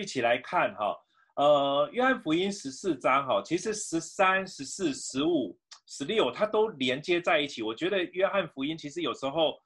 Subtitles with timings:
[0.00, 0.96] 一起来看哈，
[1.36, 5.56] 呃，约翰福音十四章哈，其实十三、十四、十五、
[5.86, 7.62] 十六，它都连接在一起。
[7.62, 9.58] 我觉得约翰福音其实有时候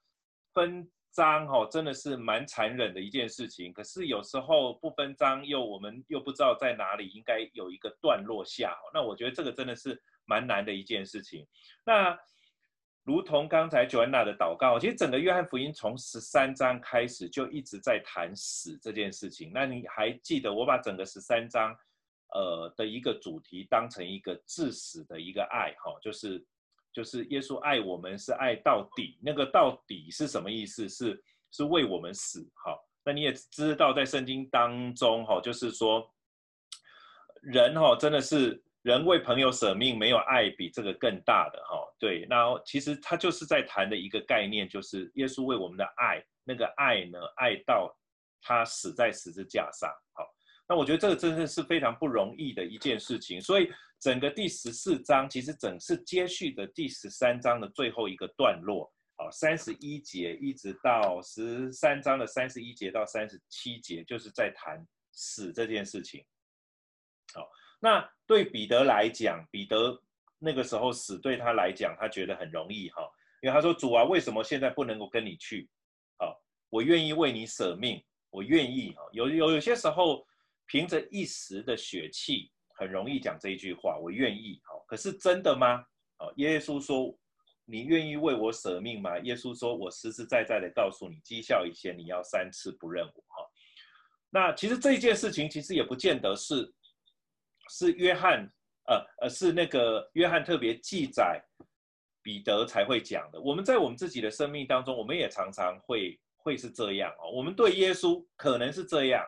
[0.53, 3.73] 分章哈，真的是蛮残忍的一件事情。
[3.73, 8.77] 可是有时候不分章，又我们又不知道在哪里应该有一个段落下。
[8.93, 11.47] 那我觉得这个真的是蛮难的一件事情。
[11.85, 12.19] 那
[13.05, 19.51] 如同刚才 Joanna 的祷告，其实整个约翰福音从十三章开始就一直在谈死这件事情。
[19.53, 21.77] 那你还记得我把整个十三章，
[22.33, 26.43] 呃的一个主题当成一个至死的一个爱，哈，就是
[26.95, 30.89] 就是耶稣爱我们是爱到底，那个到底是什么意思？
[30.89, 32.75] 是是为我们死，哈。
[33.05, 36.11] 那你也知道在圣经当中，哈，就是说
[37.43, 38.65] 人，哈，真的是。
[38.85, 41.91] 人为朋友舍命，没有爱比这个更大的哈。
[41.99, 47.91] 对，那其实他就是在谈的一个概念，就是耶稣为我们的爱，那个爱呢，爱到
[48.43, 49.91] 他死在十字架上。
[50.13, 50.27] 好，
[50.69, 53.41] 那我觉得这个真的是非常不容易的一件事情。
[53.41, 58.93] 所以整个第十四章其实整是接续的第十三章的最后一个段落。
[59.17, 66.23] 好，三十一节一直到十三章的三十一节到三十七节，就是在谈死这件事情。
[67.33, 67.49] 好。
[67.81, 70.01] 那对彼得来讲，彼得
[70.39, 73.03] 那个时候死对他来讲，他觉得很容易哈，
[73.43, 75.69] 因为他说：“主啊，为什么现在不能够跟你去？
[76.19, 80.27] 好，我愿意为你舍命，我愿意哈。”有有有些时候，
[80.67, 85.85] 凭着一时的血气，很容易讲这一句话：“我愿意。”好，可是真的吗？
[86.17, 87.15] 好，耶稣说
[87.67, 93.47] ：“你愿意为我舍命吗？”耶稣说：“我实实在在的告诉你，讥笑以前，你要三次不认我。”哈，
[94.31, 96.73] 那其实这件事情其实也不见得是。
[97.69, 98.49] 是约翰，
[98.87, 101.43] 呃呃，是那个约翰特别记载
[102.23, 103.41] 彼得才会讲的。
[103.41, 107.31] 我们在我们自己的生命当中，我们也常常会会是这样哦。
[107.31, 109.25] 我们对耶稣可能是这样，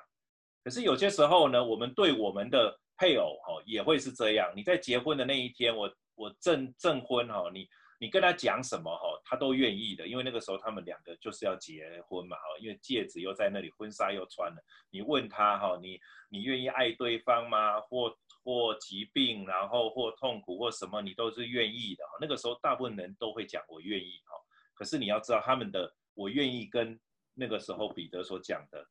[0.65, 4.53] 可是有些时候呢，我们对我们的配偶哦也会是这样。
[4.57, 7.69] 你在结婚的那一天，我我证证婚哈，你。
[7.99, 14.63] 你跟他讲什么哈，他都愿意的，因为那个时候他们两个就是要结婚嘛哈，因为戒指又在那里，婚纱又穿了。
[14.91, 15.99] 你问他哈，你
[16.29, 17.81] 你愿意爱对方吗？
[17.81, 18.15] 或
[18.47, 22.13] 或疾病，然后或痛苦或什么，你都是愿意的哈。
[22.21, 24.37] 那个时候大部分人都会讲我愿意哈，
[24.73, 26.97] 可是你要知道他们的我愿意跟
[27.35, 28.87] 那个时候彼得所讲的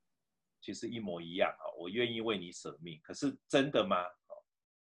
[0.60, 4.06] 其实一模一样哈，我愿意为你舍命，可是真的吗？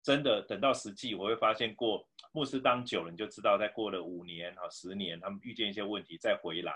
[0.03, 6.73] 真的等到实际，我会发现过牧师当久了，你就知道，再过了五年哈、十年，他们遇见一些问题再回来，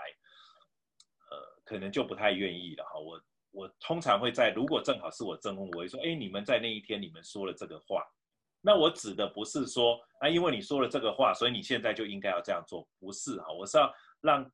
[1.30, 2.98] 呃，可能就不太愿意了哈。
[2.98, 8.04] 我我通常会在，如果正好是我证婚，我会说，哎，你们在那一天你们说了这个话，
[8.60, 14.50] 那我指的不是说，啊，因为你说了这个话，所以你现在就应该要这样做，不是哈，我是要让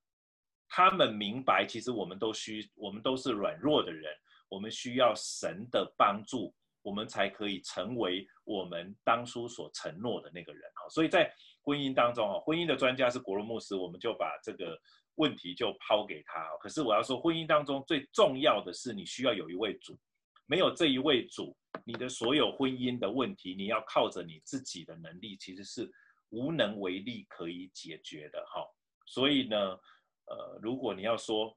[0.69, 4.13] 他们明白，其实我们都需，我们都是软弱的人，
[4.49, 6.55] 我们需要神的帮助。
[6.83, 11.29] 我们才可以成为我们当初所承诺的那个人哈，所以在
[11.61, 14.81] 婚姻当中哈，婚姻的专家是国伦牧师，我们就把这个
[15.17, 16.49] 问题就抛给他。
[16.61, 19.99] 可是我要说，婚姻当中最重要的是你需要有一位主，
[20.47, 21.55] 没有这一位主，
[21.85, 25.91] 你的所有婚姻的问题，你要靠着你自己的能力，其实是
[26.31, 28.67] 无能为力可以解决的哈。
[29.07, 29.57] 所以呢，
[30.27, 31.57] 呃，如果你要说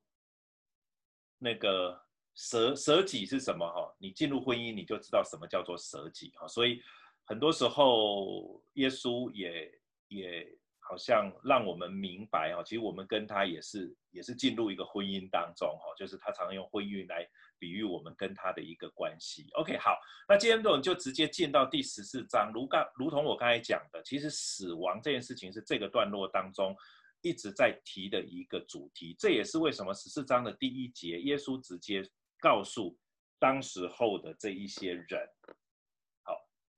[1.38, 2.00] 那个。
[2.36, 3.68] 舍舍己是什么？
[3.70, 6.48] 哈，你进入婚姻，你就知道什么叫做舍己哈。
[6.48, 6.82] 所以
[7.26, 9.70] 很多时候，耶稣也
[10.08, 10.58] 也
[10.90, 17.24] 好像让我们明白哈，其实我们跟他也是也是进入一个婚姻当中哈，就是他常用婚姻来
[17.60, 19.48] 比喻我们跟他的一个关系。
[19.54, 19.96] OK，好，
[20.28, 26.76] 那今天我们就直接进到第十四章，如刚如同我刚才讲的，其实死亡这件事情是这个段落当中。
[27.22, 32.02] 一直在提的一个主题，这也是为什么十四章的第一节，耶稣直接
[32.40, 32.98] 告诉
[33.38, 35.30] 当时候的这一些人。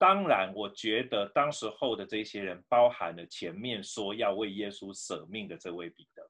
[0.01, 6.27] 当然，我觉得当时候的这些人包含了前面说要为耶稣舍命的这位彼得。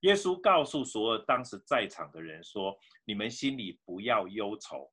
[0.00, 2.74] 耶稣告诉所有当时在场的人说
[3.04, 4.90] ：“你们心里不要忧愁，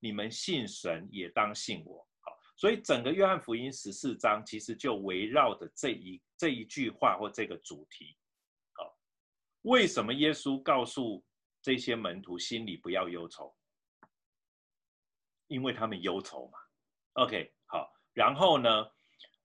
[0.00, 6.20] 你们信神也当信我。”好，所以整个约翰福音十四章其实就围绕着这一。
[6.36, 8.16] 这一句话或这个主题，
[8.72, 8.96] 好，
[9.62, 11.24] 为什么耶稣告诉
[11.62, 13.54] 这些门徒心里不要忧愁？
[15.46, 16.58] 因为他们忧愁嘛。
[17.14, 17.52] OK，
[18.12, 18.86] 然后呢，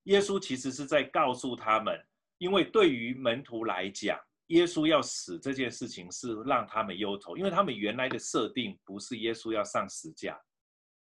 [0.04, 2.00] 耶稣其实是在告诉他们，
[2.38, 10.40] 因为对于门徒来讲，耶稣要死这件事情是让他们忧愁，因为他们原来的设定不是耶稣要上十架，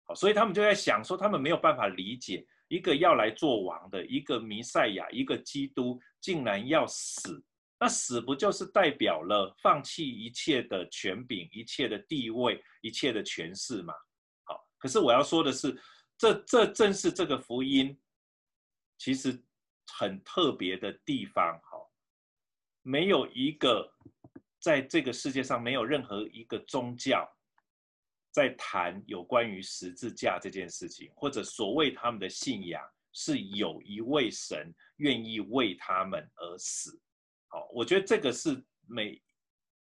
[0.05, 2.47] 好，所以他们就在想说，他们没有办法理解。
[2.69, 7.43] 一个要来做王的一个弥赛亚，一个基督，竟然要死，
[7.81, 13.95] 那死不就是代表了放弃一切的权柄、一切的地位、一切的权势吗？
[14.45, 15.75] 好，可是我要说的是，
[16.19, 17.99] 这这正是这个福音，
[18.99, 19.43] 其实
[19.87, 21.59] 很特别的地方。
[21.63, 21.79] 哈，
[22.83, 23.91] 没有一个
[24.61, 27.27] 在这个世界上没有任何一个宗教
[28.33, 32.83] 在谈有关于十字架这件事情，或者所谓他们的信仰
[33.13, 37.01] 是有一位神愿意为他们而死。
[37.47, 39.23] 好，我觉得这个是每。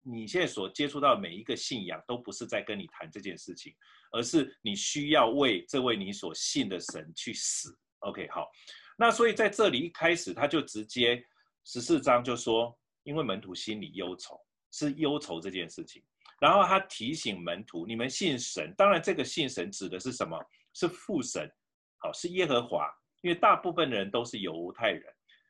[0.05, 3.73] 你现在所接触到每一个信仰，都不是在跟你谈这件事情，
[4.13, 7.77] 而是你需要为这位你所信的神去死。
[8.01, 8.49] OK，好，
[8.97, 11.25] 那所以在这里一开始他就直接
[11.65, 16.03] 十四章就说，因为门徒心里忧愁，是忧愁这件事情。
[16.41, 20.39] 然后他提醒门徒，你们信神，当然这个信神指的是什么？
[20.75, 21.51] 是父神，
[21.99, 22.89] 好，是耶和华，
[23.21, 25.05] 因为大部分的人都是犹太人。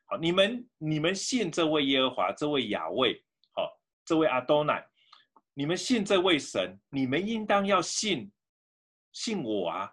[0.05, 3.23] 好，你们你们信这位耶和华，这位雅卫。
[4.05, 4.85] 这位阿多乃，
[5.53, 8.29] 你们信这位神，你们应当要信，
[9.13, 9.89] 信我啊，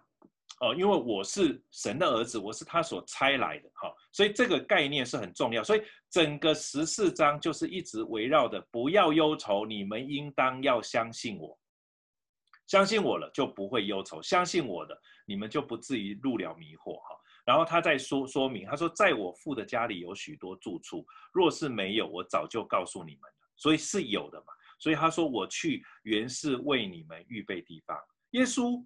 [0.59, 5.63] 哦，因为我是神的儿子，我是他所差来的，哈，所以这个概念是很重要。
[5.63, 11.57] 所以整个十四章就是一直围绕的，不要忧愁，你们应当要相信我，
[12.67, 17.15] 相信我了就不会忧愁，相信我的，你们就不至于入了迷惑，哈。
[17.43, 21.03] 然后他再说说明，他说，在我父的家里有许多住处，
[21.33, 23.35] 若是没有，我早就告诉你们了。
[23.57, 27.97] 所以是有的嘛，所以他说，我去原是为你们预备地方。
[28.31, 28.83] 耶稣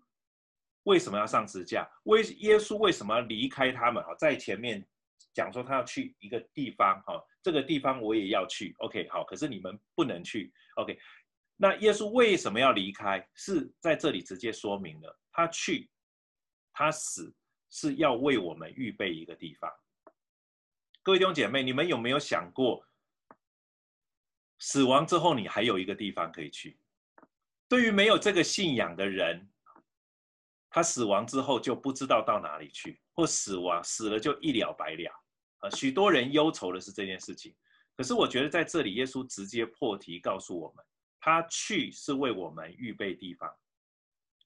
[0.85, 1.87] 为什么要上十字架？
[2.03, 4.03] 为耶稣为什么要离开他们？
[4.03, 4.83] 哈，在前面
[5.33, 8.73] 讲说他要去一个地方，哈，这个地方我也要去。
[8.79, 10.51] OK，好，可是你们不能去。
[10.75, 10.97] OK，
[11.55, 13.27] 那耶稣为什么要离开？
[13.35, 15.89] 是在这里直接说明了，他去，
[16.73, 17.33] 他死
[17.69, 19.71] 是要为我们预备一个地方。
[21.01, 22.85] 各位弟兄姐妹，你们有没有想过？
[24.59, 26.79] 死亡之后，你还有一个地方可以去。
[27.67, 29.49] 对于没有这个信仰的人，
[30.75, 35.09] 他死亡之后就不知道到哪里去，或死亡死了就一了百了。
[35.59, 37.55] 啊，许多人忧愁的是这件事情。
[37.95, 40.83] 可是我觉得在这里，耶稣直接破题告诉我们，
[41.17, 43.49] 他去是为我们预备地方。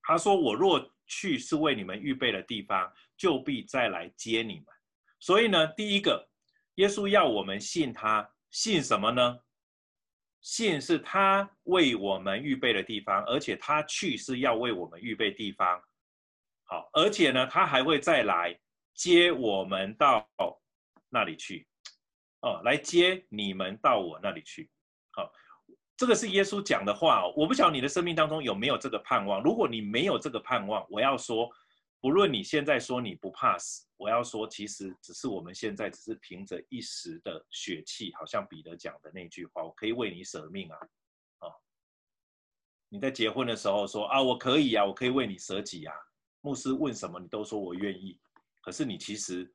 [0.03, 4.65] 他说：“我若去是为你们预备的地方，就必再来接你们。”
[5.19, 6.29] 所以呢，第一个，
[6.75, 9.39] 耶稣要我们信他，信什么呢？
[10.41, 15.81] 信是他为我们预备的地方，而且他去是要为我们预备地方。
[16.69, 18.57] 好，而且呢，他还会再来
[18.93, 20.29] 接我们到
[21.09, 21.67] 那里去。
[22.41, 24.69] 哦，来接你们到我那里去。
[25.11, 25.29] 好，
[25.97, 27.33] 这个是耶稣讲的话哦。
[27.35, 29.43] 我不晓得你的生命当中有没有这个盼望。
[29.43, 31.49] 如果你没有这个盼望，我要说。
[32.01, 40.77] 不论你现在说你不怕死，我要说，其实只是我们现在只是凭着一时的血气，好像彼得讲的那句话：“我可以为你舍命啊！”
[41.45, 41.53] 哦，
[42.87, 45.93] 你在结婚的时候说啊，我可以啊，我可以为你舍己啊。
[46.41, 48.19] 牧师问什么，你都说我愿意。
[48.61, 49.51] 可是你其实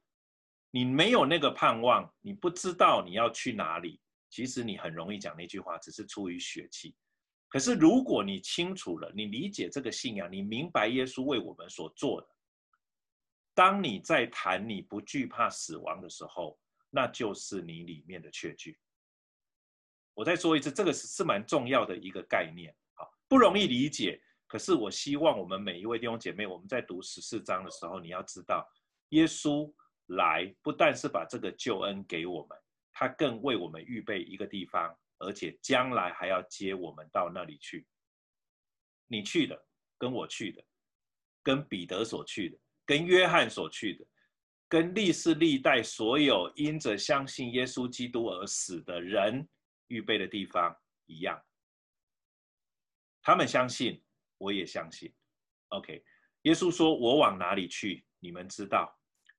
[0.70, 4.00] 你没有那个盼望，你不知道你要去哪里。
[4.30, 6.94] 其实你很容易讲那句话，只是出于血气。
[7.48, 12.28] 可是如果你清楚了，你理解这个信仰，你明白耶稣为我们所做的。
[13.54, 16.58] 当你在谈你不惧怕死亡的时候，
[16.90, 18.76] 那就是你里面的确据。
[20.14, 24.20] 我再说一次，这个是是蛮重要的一个概念，好，不容易理解。
[24.54, 28.64] 可是我希望我们每一位弟兄姐妹，我们在读十四章的时候，你要知道，
[29.08, 29.68] 耶稣
[30.06, 32.56] 来不但是把这个救恩给我们，
[32.92, 37.84] 他更为我们预备一个地方，而且将来还要接我们到那里去。
[39.08, 39.60] 你去的，
[39.98, 40.64] 跟我去的，
[41.42, 42.56] 跟彼得所去的。
[42.86, 44.06] 跟约翰所去的，
[44.68, 49.48] 跟历世历代所有因着相信耶稣基督而死的人
[49.88, 50.72] 预备的地方
[51.06, 51.44] 一样。
[53.20, 54.03] 他们相信，
[54.38, 55.12] 我也相信。
[55.68, 56.02] OK，
[56.42, 58.86] 耶稣说：“我往哪里去，你们知道；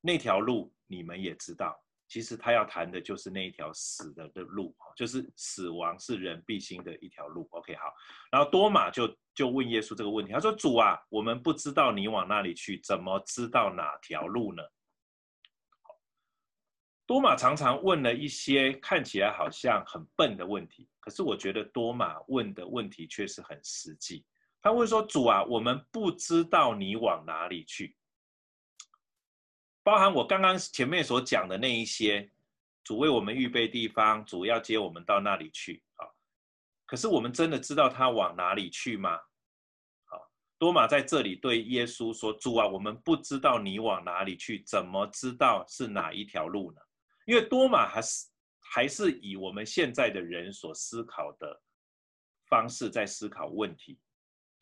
[0.01, 7.47] 那条路，你们也知道。”其实他要谈的就是那一条死的的路，就是死亡是人必经的一条路。
[7.51, 7.91] OK，好，
[8.31, 14.61] 然后多马就就问耶稣这个问题，他说：“主啊，我们不知道你往哪里去，怎么知道哪条路呢？”
[17.07, 24.25] 多马常常问了一些看起来好像很笨的问题，可是我觉得多马问的问题却是很实际。
[24.65, 27.95] 他问说：“主啊，我们不知道你往哪里去。”
[29.85, 32.31] 包含我刚刚前面所讲的那一些，
[32.83, 35.83] 主为我们预备地方，主要接我们到那里去。
[35.93, 36.11] 好，
[36.87, 39.19] 可是我们真的知道他往哪里去吗？
[40.05, 46.81] 好，多马在这里对耶稣说：“主啊，我们不知道你往哪里去，怎么知道是哪一条路呢？”
[47.27, 48.27] 因为多马还是
[48.59, 51.61] 还是以我们现在的人所思考的
[52.47, 53.99] 方式在思考问题。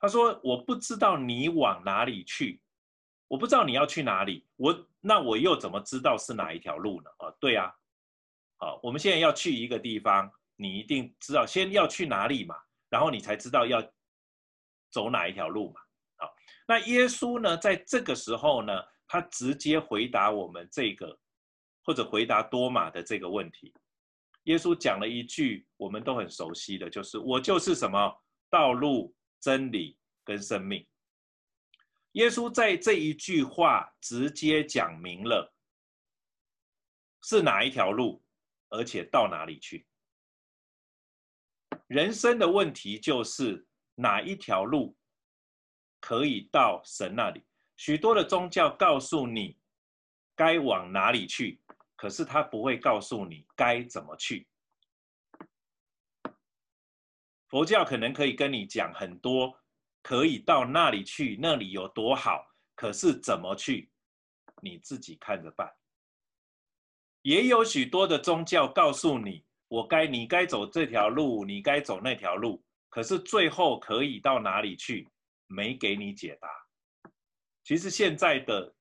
[0.04, 2.60] 他说：“我不知道你往哪里去，
[3.30, 7.74] 我不知道你要去哪里，我那我又怎么知道是哪一条路呢？”啊，对啊，
[8.58, 12.54] 好，我们现在要去一个地方，你一定知道先要去哪里嘛，
[12.90, 13.82] 然后你才知道要
[14.92, 15.80] 走哪一条路嘛。
[16.18, 16.36] 好，
[16.68, 18.74] 那耶稣呢，在这个时候呢，
[19.08, 21.18] 他直接回答我们这个，
[21.86, 23.74] 或者回答多马的这个问题。
[24.44, 28.14] 耶稣讲了一句我们都很熟悉的就是：“我就是什么
[28.50, 30.88] 道路。”真理跟生命，
[32.14, 35.54] 耶稣在这一句话直接讲明了
[37.24, 38.24] 是哪一条路，
[38.70, 39.86] 而且到哪里去。
[41.88, 44.96] 人生的问题就是哪一条路
[46.00, 47.44] 可以到神那里。
[47.76, 49.60] 许多的宗教告诉你
[50.38, 51.62] 该往哪里去，
[51.98, 54.48] 可是他不会告诉你该怎么去。
[57.54, 59.56] 佛教可能可以跟你讲很多，
[60.02, 63.92] 可以到那里去，那里有多好，可是怎么去，
[64.64, 65.72] 你自己看着办。
[67.22, 75.08] 也有许多的宗教告诉你，我该你该走这条路，你该走那条路，可是最后可以到哪里去，
[75.46, 76.50] 没给你解答。
[77.64, 78.74] 其实现在的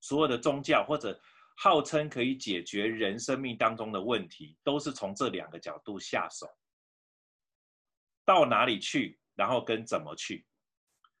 [0.00, 1.18] 所有的宗教或者
[1.56, 6.46] 号称可以解决人生命当中的问题，都是从这两个角度下手。
[8.30, 10.46] 到哪里去，然后跟怎么去，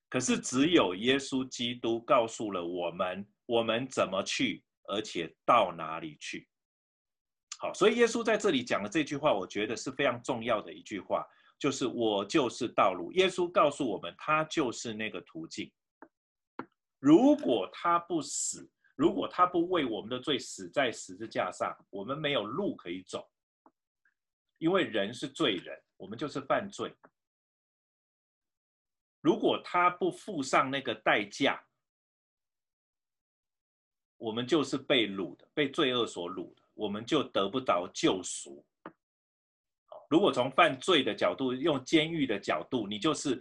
[0.08, 6.46] 可是只有耶稣基督告诉了我们，我们怎么去，而且到哪里去。
[7.58, 11.26] 好，所以耶稣在这里讲的这句话，我觉得是非常重要的一句话，
[11.58, 13.10] 就是我就是道路。
[13.14, 15.68] 耶稣告诉我们，他就是那个途径。
[17.00, 23.28] 如果他不死，如果他不为我们的罪死在十字架上，我们没有路可以走，
[24.60, 25.76] 因为人是罪人。
[25.96, 26.94] 我们就是犯罪。
[29.20, 31.62] 如果他不付上那个代价，
[34.16, 38.64] 我们就是被掳的，被罪恶所掳的，我们就得不到救赎。
[40.08, 43.38] 如果从犯罪的角度，用监狱的角度，你就是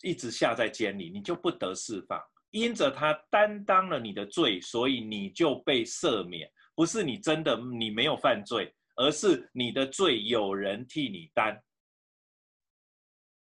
[0.00, 2.20] 一直下在监里，你就不得释放。
[2.50, 6.50] 因着他担当了你的罪，所以你就被赦免。
[6.74, 11.62] 不是你真的你没有犯罪，而是你的罪有人替你担。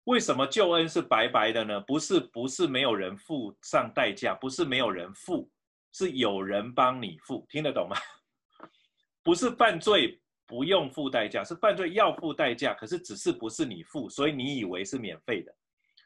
[0.06, 1.80] 为什么救恩是白白的呢？
[1.82, 5.50] 不是，不是没有人付上代价，不是没有人付，
[5.94, 7.96] 是有人帮你付，听得懂吗？
[9.22, 15.56] 不是犯罪不用付代价，是犯罪要付代价，可是只是不是你付，所以你以为是免费的。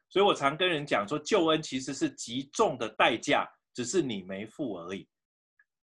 [0.10, 5.08] 所以我常跟人讲说，救恩其实是极重的代价，只是你没付而已。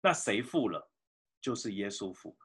[0.01, 0.91] 那谁付了？
[1.41, 2.35] 就是耶稣付，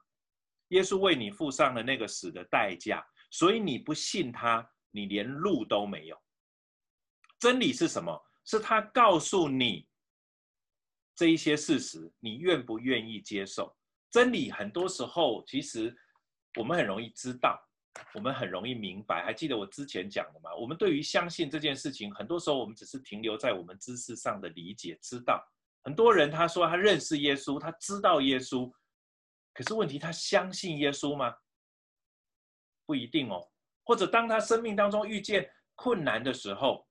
[0.69, 4.69] 耶稣为你付上了那个死的代价，所以你不信他。
[4.97, 6.17] 你连路都没有。
[7.41, 8.17] 真理是什么？
[8.45, 9.89] 是他告诉你
[11.17, 13.77] 这一些事实，你愿不愿意接受？
[14.09, 15.93] 真理很多时候其实
[16.57, 17.61] 我们很容易知道，
[18.15, 19.25] 我们很容易明白。
[19.25, 20.55] 还记得我之前讲的吗？
[20.55, 25.45] 我们对于相信这件事情，很多时候我们只是停留在我们知识上的理解，知道。
[25.83, 28.73] 很多人他说他认识耶稣，他知道耶稣，
[29.55, 31.35] 可是问题他相信耶稣吗？
[32.85, 33.49] 不一定哦。
[33.85, 36.87] 或者当他生命当中遇见困难的时候，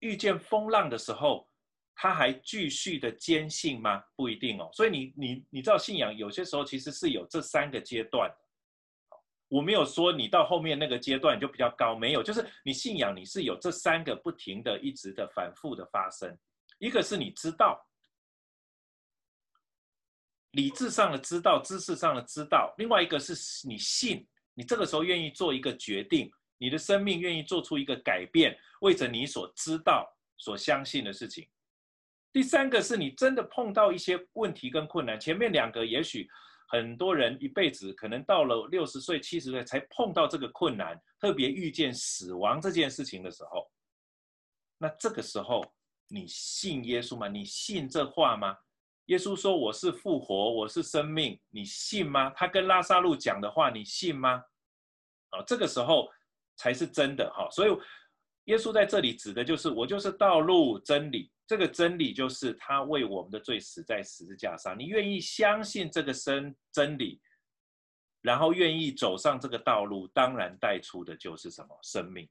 [0.00, 1.48] 遇见风浪的时候，
[1.94, 4.04] 他还继续的坚信吗？
[4.14, 4.68] 不一定哦。
[4.72, 8.30] 所以你你你知道信仰有些时候其实是有这三个阶段。
[9.48, 16.36] 我没有说你到后面那个阶段就比较高，没有，就是你信仰你是有这三个不停的、一直的、反复的发生。
[16.80, 17.80] 一个是你知道，
[20.54, 23.34] 理智上的知道，知识上的知道；另外一个是
[23.68, 24.26] 你信。
[24.54, 31.48] 你这个时候愿意做一个决定，你的生命愿意做出一个改变，为着你所知道、所相信的事情。
[32.32, 36.28] 第三个是你真的碰到一些问题跟困难，前面两个也许
[36.68, 43.68] 很多人一辈子可能到了六十岁、七十岁才碰到这个困难，特别遇见死亡这件事情的时候，
[44.78, 45.64] 那这个时候
[46.06, 47.26] 你信耶稣吗？
[47.26, 48.56] 你信这话吗？
[49.06, 54.42] 耶稣说：“我是复活，我是生命，你信吗？”他跟拉撒路讲的话，你信吗？
[55.30, 56.08] 啊，这个时候
[56.56, 57.46] 才是真的哈。
[57.50, 57.76] 所以，
[58.44, 61.30] 耶稣在这里指的就是我，就是道路、真理。
[61.46, 64.78] 这个真理就是他为我们的罪死在十字架上。
[64.78, 67.20] 你愿意相信这个真真理，
[68.22, 71.78] 然后愿意走上这个道路，当然带出的就是什么？
[71.82, 72.26] 生命。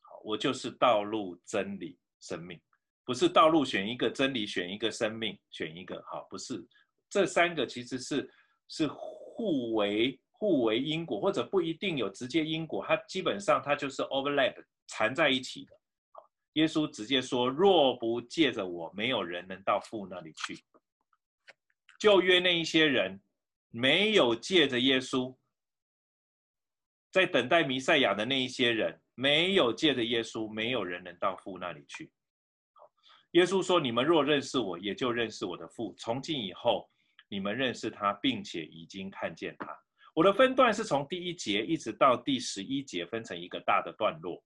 [0.00, 2.58] 好，我就是道路、真理、生命。
[3.06, 6.62] 不是道路选一个，真理选一个，生命选一个，好，不是
[7.08, 8.28] 这三个其实是
[8.68, 14.56] 是互为互为因果，或者不一定有直接因果，它基本上它就是 overlap
[14.88, 15.72] 缠在一起的。
[16.54, 20.58] 耶稣直接说：“若不借着我，没有人能到父那里去。”
[22.00, 23.20] 旧约那一些人
[23.70, 25.36] 没有借着耶稣，
[27.12, 32.10] 在等待弥赛亚的那一些人没有借着耶稣，没有人能到父那里去。
[33.36, 35.94] 耶稣说：“你们若认识我，也就认识我的父。
[35.98, 36.88] 从今以后，
[37.28, 39.78] 你们认识他，并且已经看见他。”
[40.16, 44.42] 我的分段是从第一节一直到第十一节，分成一个大的段落。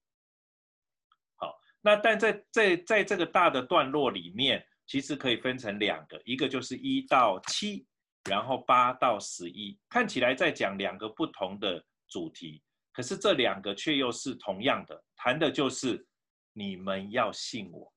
[1.36, 7.86] 好，那但在在在这个大的段落里面，其实可以分成两个，一个就是一到七，
[8.28, 12.60] 然后八到十一，看起来在讲两个不同的主题，
[12.92, 16.04] 可是这两个却又是同样的，谈的就是
[16.52, 17.92] 你们要信我。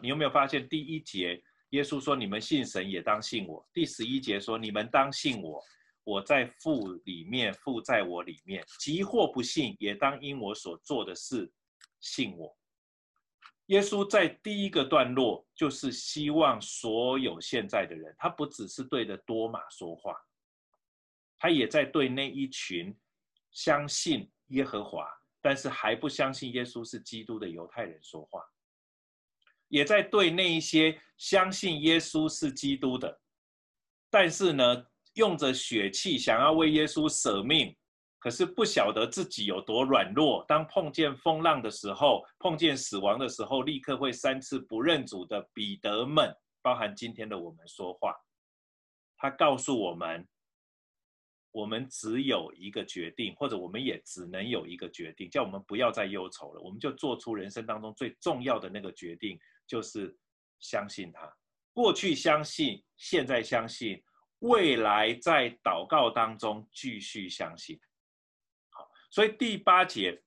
[0.00, 5.62] 你有没有发现第一节耶稣说，你们信神也当信我，第十一节说，你们当信我。
[6.04, 8.64] 我在父里面，父在我里面。
[8.80, 11.48] 即或不信，也当因我所做的事
[12.00, 12.56] 信我。
[13.66, 20.16] 耶稣在第一个段落，就是希望所有现在的人，他不只是对着多马说话，
[21.38, 22.92] 他也在对那一群
[23.52, 25.08] 相信耶和华，
[25.40, 28.44] 但是还不相信耶稣是基督的犹太人说话，
[29.72, 33.18] 也在对那一些相信耶稣是基督的，
[34.10, 37.74] 但是呢，用着血气想要为耶稣舍命，
[38.18, 40.44] 可是不晓得自己有多软弱。
[40.46, 48.14] 当碰见风浪的时候，碰见死亡的时候，立刻会三次不认主的彼得们，包含今天的我们说话。
[49.16, 50.28] 他告诉我们，
[51.50, 56.60] 我们只有一个决定，或者我们也只能有一个决定，叫我们不要再忧愁了。
[56.60, 59.38] 我们就做出人生当中最重要的那个决定，
[59.72, 60.14] 就是
[60.60, 61.34] 相信他。
[61.72, 64.04] 过去相信，现在相信。
[64.40, 67.80] 未来在祷告当中继续相信，
[68.70, 70.20] 好，所以第八节，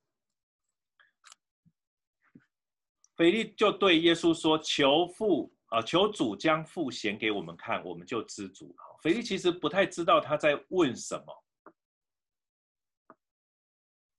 [3.17, 11.43] 腓利就对耶稣说：“求父啊，求主将父显给我们看，我们就知足了。”腓利其实不太知道他在问什么，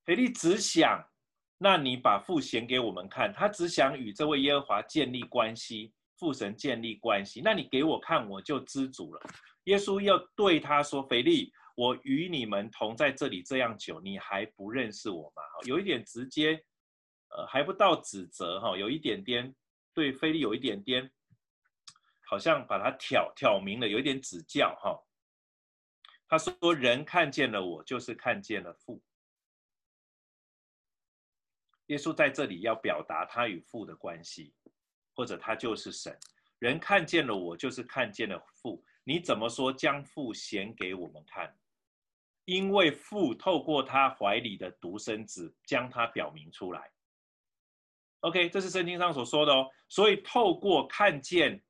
[0.04, 1.02] 腓利只想，
[1.58, 9.20] 那你把父显给我们看，他只想与这位耶和华建立关系，父神建立关系，那你给我看，我就知足了。
[9.64, 16.62] 耶稣要对他说：“腓利，我与你们同在这里这样久，你还不认识我吗？”有一点直接，
[17.30, 19.54] 呃，还不到指责哈，有一点点
[19.94, 21.10] 对腓利有一点点，
[22.28, 24.94] 好像把他挑挑明了，有一点指教哈。
[26.28, 29.02] 他说：“人看见了我，就是看见了父。”
[31.86, 34.52] 耶稣在这里要表达他与父的关系，
[35.14, 36.16] 或者他就是神。
[36.58, 38.82] 人看见了我，就是看见了父。
[39.04, 41.54] 你怎么说将父显给我们看？
[42.44, 46.90] 因为父透过他怀里的独生子将他表明出来。
[48.20, 49.68] OK，这是圣经上所说的哦。
[49.88, 51.62] 所以透过看见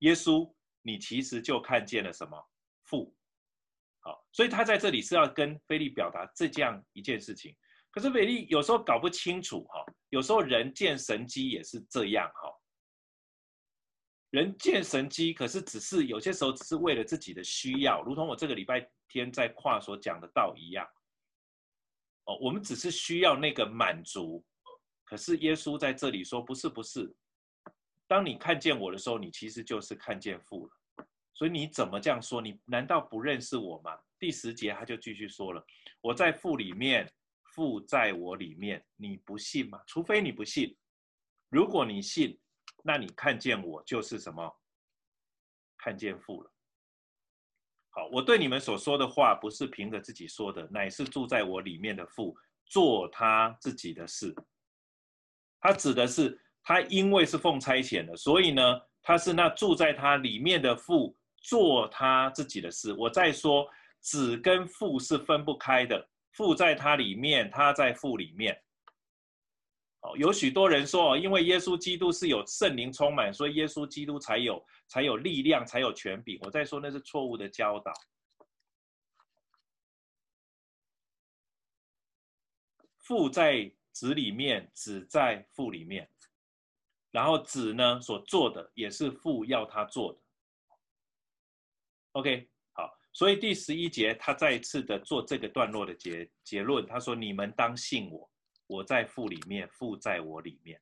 [0.00, 2.42] 耶稣，你其实就看见了什么？
[2.82, 3.14] 父。
[4.00, 7.56] 好，所以他在这里是要跟腓利表达这样一件事情。
[7.96, 12.52] 可是美丽有时候搞不清楚哈，有时候人见神机也是这样哈。
[14.28, 20.86] 人见神机，可是只是有些时候只是为了自己的需要，如同我这个礼拜天在跨所讲的道一样。
[22.24, 24.44] 哦，我们只是需要那个满足，
[25.06, 27.10] 可是耶稣在这里说不是不是。
[28.06, 31.06] 当你看见我的时候，你其实就是看见父了。
[31.32, 32.42] 所以你怎么这样说？
[32.42, 33.98] 你难道不认识我吗？
[34.18, 35.64] 第十节他就继续说了：
[36.02, 37.10] 我在父里面，
[37.56, 38.84] 父在我里面。
[38.96, 39.80] 你不信吗？
[39.86, 40.76] 除非你不信，
[41.48, 42.38] 如果你信。
[42.84, 44.48] 那你看见我就是什么？
[45.76, 46.52] 看见父了。
[47.90, 54.32] 好，我对你们所说的话不是凭着自己说的，乃是住在我里面的父做他自己的事。
[55.58, 58.62] 他指的是他因为是奉差遣的，所以呢，
[59.02, 62.92] 他是那住在他里面的父做他自己的事。
[62.92, 63.68] 我再说，
[64.00, 68.62] 子跟父是分不开的，父在他里面，他在父里面。
[70.00, 76.38] 哦有许多人说，哦因为耶稣基督是有圣灵充满，所以耶稣基督才有才有力量，才有权柄。
[76.42, 77.90] 我在说那是错误的教导。
[82.98, 86.10] 父在子里面，子在父里面，
[87.12, 90.18] 然后子呢所做的也是父要他做的。
[92.12, 92.48] OK，
[93.16, 98.30] 所以第十一节他再一次的做这个段落的结结论，他说：“你们当信我。”
[98.68, 100.78] 我在父里面，父在我里面。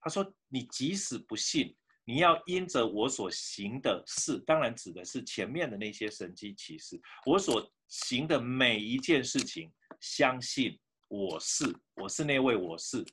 [0.00, 10.78] 他说：“你即使不信，你要因着我所行的事，当然指的是前面的那些神迹奇事，我所行的每一件事情，相信
[11.08, 11.64] 我是，
[11.96, 13.04] 我是那位我是。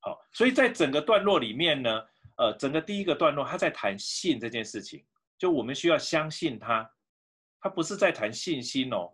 [0.00, 2.02] 好，所以在整个段落里面呢，
[2.38, 5.04] 呃，整个第一个段落他在谈信这件事情，
[5.38, 6.90] 就我们需要相信他，
[7.60, 9.12] 他不是在谈信心哦，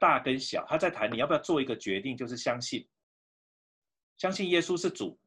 [0.00, 2.86] 大跟小，他在谈你要不要做一个决定，就是相信，
[4.16, 5.18] 相信耶稣是主，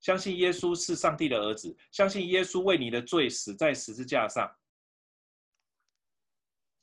[0.00, 4.50] 相信耶稣是上帝的儿子，相信耶稣为你的罪死在十字架上。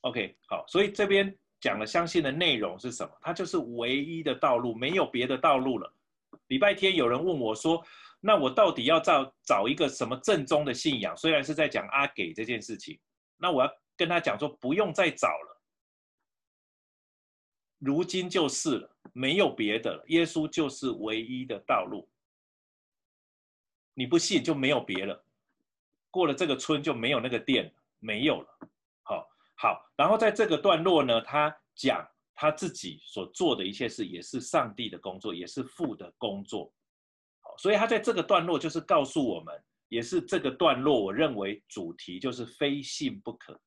[0.01, 3.17] OK，好，所以这边讲了相信的内容是什么？
[3.21, 5.91] 它就是唯一的道路，没有别的道路了。
[6.47, 7.82] 礼拜天有人问我说
[8.25, 12.97] ：“那我到底要找找一个什么正宗的信仰？”虽然是在讲阿给这件事情，
[13.36, 15.62] 那我要跟他讲说，不用再找了，
[17.79, 22.07] 如今就是了，没有别的了，耶稣就是唯一的道路。
[23.93, 25.21] 你不信就没有别了，
[26.09, 28.59] 过了这个村就没有那个店，没有了。
[29.03, 36.73] 好好，然后在这个段落呢，他讲他自己所做的一切事，也是上帝的工作，也是父的工作。
[37.57, 43.59] 所以他在这个段落就是告诉我们，也是这个段落，我认为主题就是非信不可，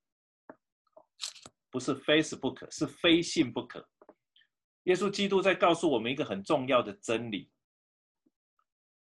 [1.70, 3.88] 不是非死不可，是非信不可。
[4.85, 7.51] 耶稣基督在告诉我们一个很重要的真理，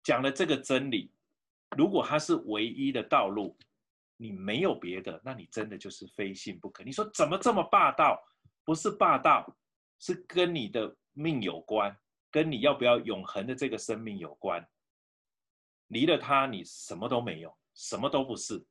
[0.03, 1.13] 讲了这个真理，
[1.77, 3.57] 如果他是唯一的道路。
[4.21, 6.83] 你没有别的，那你真的就是非信不可。
[6.83, 8.21] 你说怎么这么霸道？
[8.65, 9.57] 不是霸道，
[10.01, 11.97] 是跟你的命有关，
[12.39, 14.65] 跟你要不要永恒的这个生命有关。
[15.89, 18.65] 离了他，你什么都没有，什么都不是。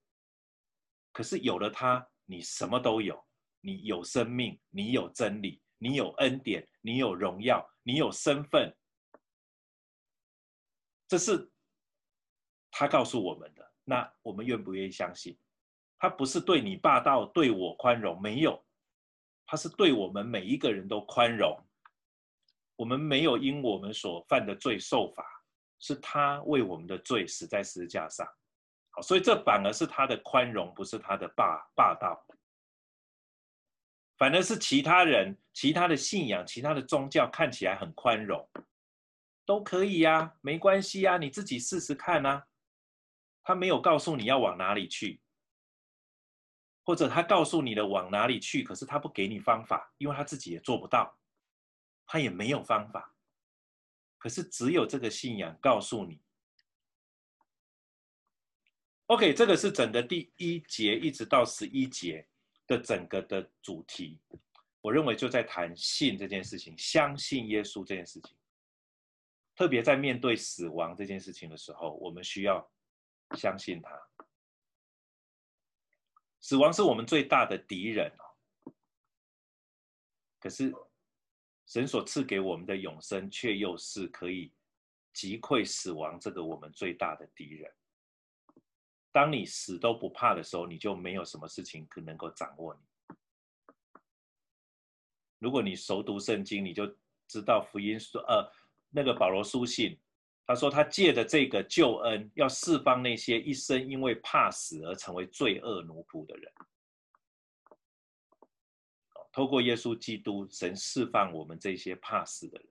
[1.12, 3.21] 可是有了他，你什么都有。
[3.60, 8.73] 你有生命，你有真理，你有恩典，你有荣耀，你有身份。
[11.06, 11.51] 这是
[12.71, 13.69] 他告诉我们的。
[13.84, 15.38] 那我们愿不愿意相信，
[15.99, 18.21] 他不是对你霸道，对我宽容？
[18.21, 18.65] 没有，
[19.45, 21.66] 他是对我们每一个人都宽容。
[22.77, 25.25] 我们没有因我们所犯的罪受罚，
[25.79, 28.25] 是他为我们的罪死在十字架上。
[28.91, 32.25] 好，所以这反而是他的宽容，不是他的霸霸道。
[34.17, 38.49] 反而是其他人、其他的信仰、其他的宗教看起来很宽容，
[39.45, 42.43] 都可以呀，没关系呀，你自己试试看呐。
[43.43, 45.19] 他没有告诉你要往哪里去，
[46.83, 51.16] 或者他告诉你的往哪里去，可是他不给你方法，因为他自己也做不到，
[52.07, 53.13] 他也没有方法。
[54.17, 56.19] 可是只有这个信仰告诉你。
[59.05, 62.27] OK，这个是整个第一节一直到十一节
[62.65, 64.19] 的整个的主题，
[64.81, 68.35] 我认为就在谈信这件事情，相信耶稣这件事情，
[69.55, 72.67] 特别在面对死亡这件事情的时候，我们需要。
[73.35, 73.91] 相信他，
[76.39, 78.09] 死亡是我们最大的敌人。
[80.39, 80.73] 可是，
[81.67, 84.51] 神所赐给我们的永生，却又是可以
[85.13, 87.71] 击溃死亡这个我们最大的敌人。
[89.12, 93.15] 当你死都不怕的时候，你就没有什么事情可能够掌握你。
[95.39, 96.88] 如果你熟读圣经，你就
[97.27, 98.51] 知道福音书，呃，
[98.89, 99.99] 那个保罗书信。
[100.45, 106.49] 他说：“他借着这个救恩，要释放那些一生因为怕死而成为罪恶奴仆的人。
[109.38, 112.67] 透过耶稣基督，神释放我们这些怕死的人。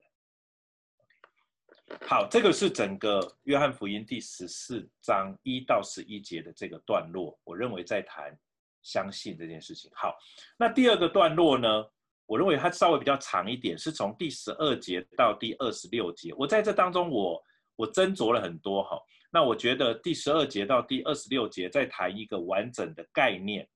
[2.05, 7.39] 好，这个是整个约翰福音第十四章一到十一节的这个段落。
[7.45, 8.37] 我认为在谈
[8.81, 9.89] 相信这件事情。
[9.95, 10.13] 好，
[10.59, 11.85] 那第二个段落呢？
[12.25, 16.33] 我认为它稍微比较长一点，是从第十二节到第二十六节。
[16.37, 17.41] 我在这当中，我。
[17.77, 18.99] 我斟酌了很多哈，
[19.31, 23.69] 那我觉得第十二节到第二十六节在谈一个完整的概念，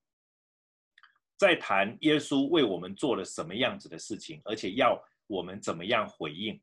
[1.41, 6.61] 在谈耶稣为我们做了什么样子的事情，而且要我们怎么样回应。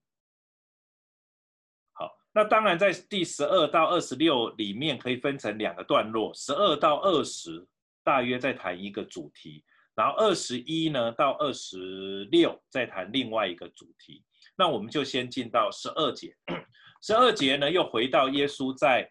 [1.94, 7.66] 好，那当然在第十二到二十六里面可以分成两个段落，十二到二十
[8.04, 9.64] 大约在谈一个主题，
[9.96, 14.22] 然后二十一呢到二十六再谈另外一个主题。
[14.56, 16.36] 那我们就先进到十二节。
[17.02, 19.10] 十二节呢，又回到耶稣在，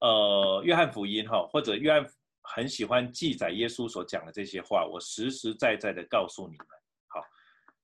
[0.00, 2.04] 呃，约翰福音哈，或者约翰
[2.44, 6.66] 很喜欢记载耶稣所讲的这些话，我实实在在的告诉你们，
[7.08, 7.20] 好，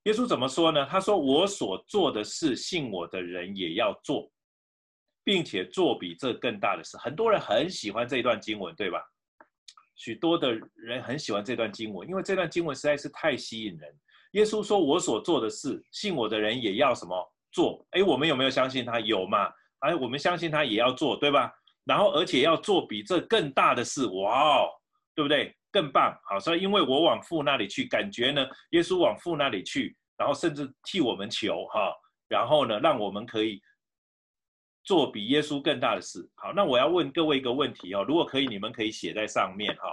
[0.04, 0.86] 耶稣怎么说呢？
[0.86, 4.30] 他说：“我所做的事，信我的人也要做，
[5.24, 9.02] 并且做比这更大的事。”很多人很喜欢这一段经文，对吧？
[9.96, 13.94] 许多的人很喜欢这段经文，因为这段经文实在是太吸引人。
[14.32, 19.00] 耶稣说：“我所做的事，信我的人也要什么？”做，哎，我们有没有相信他？
[19.00, 19.52] 有嘛？
[19.80, 21.52] 哎，我们相信他也要做，对吧？
[21.84, 24.68] 然后，而且要做比这更大的事，哇哦，
[25.14, 25.56] 对不对？
[25.72, 26.18] 更棒。
[26.24, 31.92] 好，所以因为我往父那里去，感觉呢，耶稣往父那里去，然后甚至替我们求哈，
[32.28, 33.60] 然后呢，让我们可以
[34.82, 36.28] 做比耶稣更大的事。
[36.34, 39.88] 好，那我要问各位一个问题哦，如果可以，你们可以写在上面哈。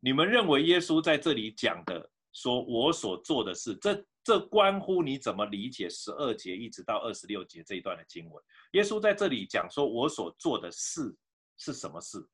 [0.00, 3.94] 你们认为耶稣在这里讲的，说我所做的事，这
[4.30, 8.44] 这关乎你怎么理解十二节一直到二十六节这一段的经文？
[8.74, 11.12] 耶稣在这里讲说我所做的事
[11.56, 12.24] 是什么事？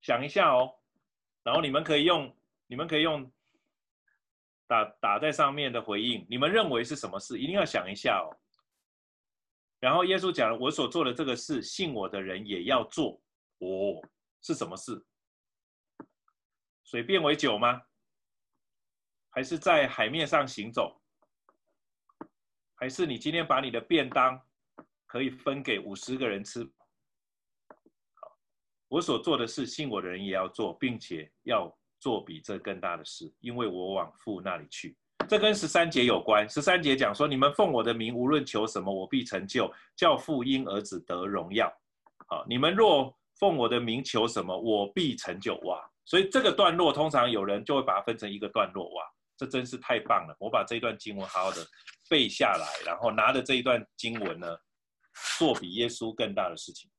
[0.00, 0.74] 想一下哦，
[1.42, 2.34] 然后你们可以用，
[2.66, 3.30] 你们可以用
[4.66, 7.38] 打打在上面的回应，你们认为是什么事？
[7.38, 8.32] 一定要想一下哦。
[9.78, 13.20] 然后耶稣讲了，我所做的这个事，信我的人也要做。
[13.58, 14.00] 哦，
[14.40, 15.04] 是什么事？
[16.90, 17.82] 水变为酒吗？
[19.28, 20.98] 还是在海面上行走？
[22.76, 24.40] 还是你今天把你的便当
[25.04, 26.66] 可以分给五十个人吃？
[28.88, 31.70] 我所做的事，信我的人也要做，并且要
[32.00, 34.96] 做比这更大的事，因为我往父那里去。
[35.28, 36.48] 这跟十三节有关。
[36.48, 41.70] 十三节讲说，你们奉我的名无论求什么，我必成就，叫父因儿子得荣耀。
[42.28, 45.54] 好，你们若奉我的名求什么，我必成就。
[45.64, 48.88] 哇，所以这个段落通常有人就会把它分成一个段落。
[48.94, 49.04] 哇，
[49.36, 50.34] 这真是太棒了！
[50.40, 51.62] 我把这一段经文好好的
[52.08, 54.56] 背下来，然后拿着这一段经文呢，
[55.36, 56.90] 做比耶稣更大的事情。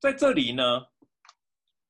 [0.00, 0.82] 在这里呢，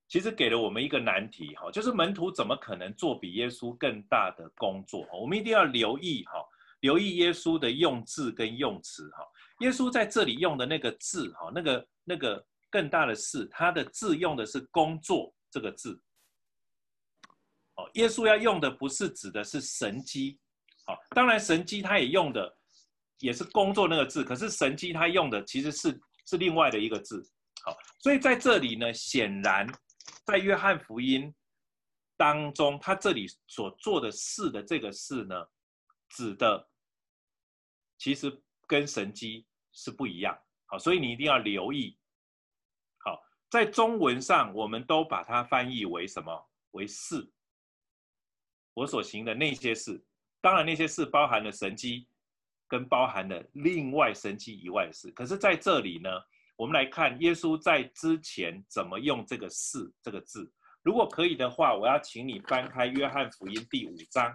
[0.08, 5.06] 其实给了我们一个难题哈，就是门徒怎么可能做比耶稣更大的工作？
[5.12, 6.44] 我们一定要留意哈，
[6.80, 9.24] 留意耶稣的用字跟用词哈。
[9.60, 16.02] 耶稣在这里用的那个字哈，那个那个更大的事，他的字用的是工作这个字。
[17.74, 20.40] 哦，耶稣要用的不是指的是神机，
[20.86, 22.58] 好，当然神机他也用的
[23.18, 27.22] 也是工作那个字，可是神机他用的其实是是另外的一个字。
[27.62, 29.66] 好，所以在这里呢，显然
[30.24, 31.34] 在约翰福音
[32.16, 35.46] 当中，他这里所做的事的这个事呢，
[36.08, 36.68] 指的
[37.98, 40.38] 其实跟神机是不一样。
[40.66, 41.98] 好，所以你一定要留意。
[43.52, 46.48] 在中文上，我们都把它翻译为什么？
[46.70, 47.30] 为事。
[48.72, 50.02] 我所行的那些事，
[50.40, 52.08] 当然那些事包含了神迹，
[52.66, 55.10] 跟包含了另外神迹以外的事。
[55.10, 56.08] 可是在这里呢？
[56.56, 60.50] 我们来看耶稣在之前怎么用这个“事”这个字。
[60.82, 64.34] 如果可以的话，我要请你翻开约翰福音第五章。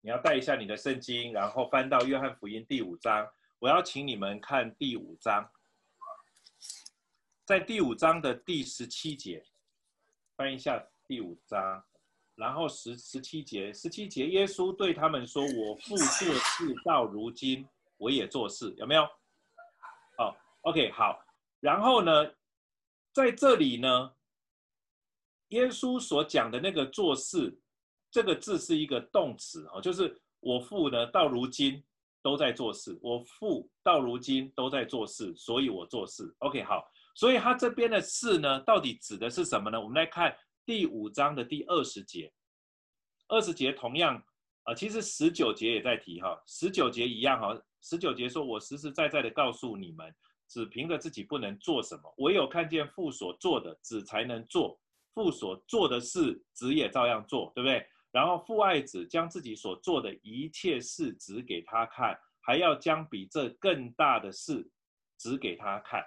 [0.00, 3.24] 你要带一下你的圣经，然后翻到约翰福音第五章。
[3.60, 5.48] 我要请你们看第五章，
[7.46, 9.40] 在第五章的第十七节，
[10.36, 11.80] 翻一下第五章，
[12.34, 17.64] 然后十十七节，十七节，耶稣对他们说：“我父做事到如今，
[17.98, 19.08] 我也做事。”有没有
[20.62, 21.24] ？OK，好，
[21.60, 22.34] 然后呢，
[23.12, 24.12] 在这里呢，
[25.50, 27.56] 耶稣所讲的那个做事，
[28.10, 31.80] 这个字是一个动词哦，就是我父呢到如今
[32.22, 36.34] 都在做事，我父到如今都在做事，所以我做事。
[36.40, 39.80] OK，好，所以他这边的事呢，到底指的是什么呢？
[39.80, 42.32] 我们来看第五章的第二十节，
[43.26, 44.22] 二十节同样
[44.62, 50.14] 啊，其实十九节也在提哈，十九节一样哈，十九节说我实实在在的告诉你们。
[50.48, 54.78] 只凭着自己不能做什么，唯有看见父所做的，子才能做。
[55.12, 57.84] 父所做的事，子也照样做，对不对？
[58.12, 64.70] 然后父爱子，将自己所做的一切事指给他看，还要将比这更大的事
[65.18, 66.00] 指给他看，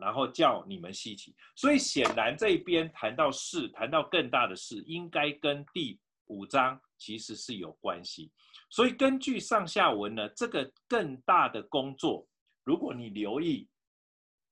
[0.00, 1.34] 然后叫你们稀奇。
[1.56, 8.30] 所以显然这边谈到事，谈到更大的事，应该跟第五章其实是有关系。
[8.70, 12.26] 所以根据上下文呢，这个更大的工作。
[12.62, 13.68] 如果你留意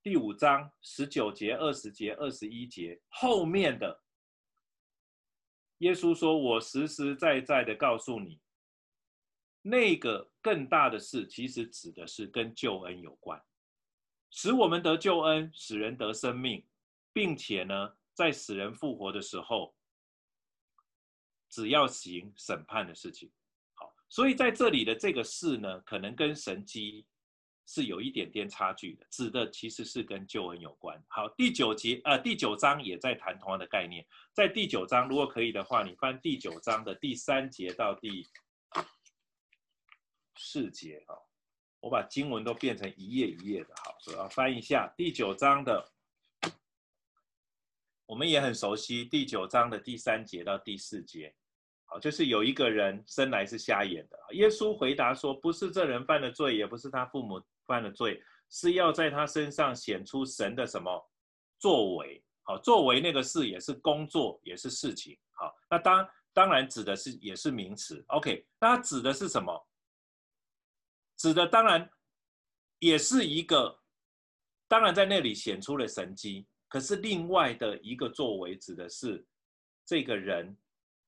[0.03, 4.03] 第五章十九节、二十节、二十一节后面的，
[5.79, 8.41] 耶稣说：“我实实在在的告诉你，
[9.63, 13.41] 那个更大的事，其实指的是跟救恩有关，
[14.31, 16.65] 使我们得救恩，使人得生命，
[17.13, 19.75] 并且呢，在死人复活的时候，
[21.49, 23.31] 只要行审判的事情。
[23.75, 27.07] 好，所以在这里的这个事呢，可能跟神迹。”
[27.71, 30.99] 是有一点点差距的，指的其实是跟救恩有关。
[31.07, 34.03] 好，第九节，呃，第九章也在谈同样的概念。
[34.33, 38.27] 在第九章，如果可以的话，你翻第九章的第三节到第
[40.35, 41.28] 四节啊。
[41.81, 45.93] 我把经文都变成一页一页的，好，所以要翻一下第九章的。
[48.07, 51.35] 我们也很熟悉第九章的第三节到第四节。
[51.85, 54.19] 好，就是有一个人生来是瞎眼的。
[54.35, 61.11] 耶稣回答说：“不是这人犯的罪，也不是他父母。”犯了罪，是要在他身上显出神的什么
[61.59, 62.25] 作为？
[62.45, 65.19] 好，作为那个事也是工作，也是事情。
[65.33, 68.03] 好，那当当然指的是也是名词。
[68.09, 69.68] OK，那指的是什么？
[71.19, 71.91] 指的当然
[72.79, 73.79] 也是一个，
[74.67, 76.47] 当然在那里显出了神迹。
[76.69, 79.27] 可是另外的一个作为指的是
[79.85, 80.57] 这个人，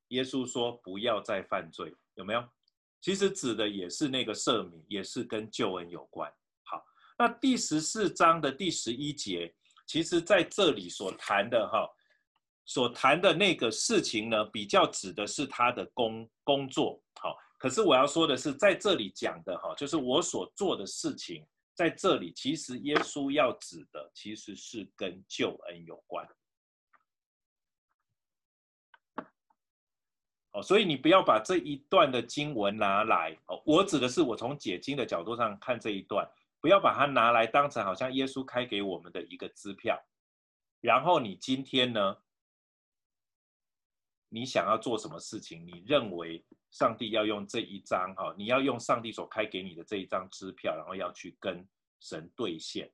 [0.09, 2.45] 耶稣说不要再犯罪，有没有？
[3.01, 6.31] 其实指的也是那个赦免，也是跟救恩有关。
[6.65, 6.85] 好，
[7.17, 9.55] 那第十四章的第十一节，
[9.87, 11.89] 其实在这里所谈的哈，
[12.65, 17.03] 所谈的那个事情呢，比较指的是他的工工作。
[17.21, 26.27] 好，可是我要说的是，在这里讲的哈，就是我所做的事情，在这里其实耶稣要指的其实是跟救恩有关。
[30.53, 36.27] 哦，所以你不要把这一段的经文拿来哦，我指的是我从解经的角度上看这一段，
[36.63, 40.03] 不要把它拿来当成好像耶稣开给我们的一个支票，
[40.81, 42.17] 然后你今天呢，
[44.33, 52.91] 你想要做什么事情，你认为上帝要用这一张哈，你要用上帝所开给你的这一张支票，然后要去跟神兑现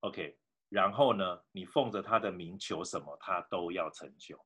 [0.00, 4.38] ，OK，然后呢，你奉着他的名求什么，他都要成就。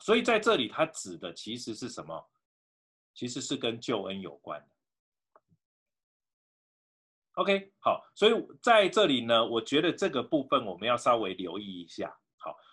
[0.00, 2.30] 所以在这里，他指的其实是什么？
[3.12, 4.66] 其实是跟救恩有关。
[7.34, 12.18] OK，好，所以在这里呢，我觉得这个部分我们要稍微留意一下。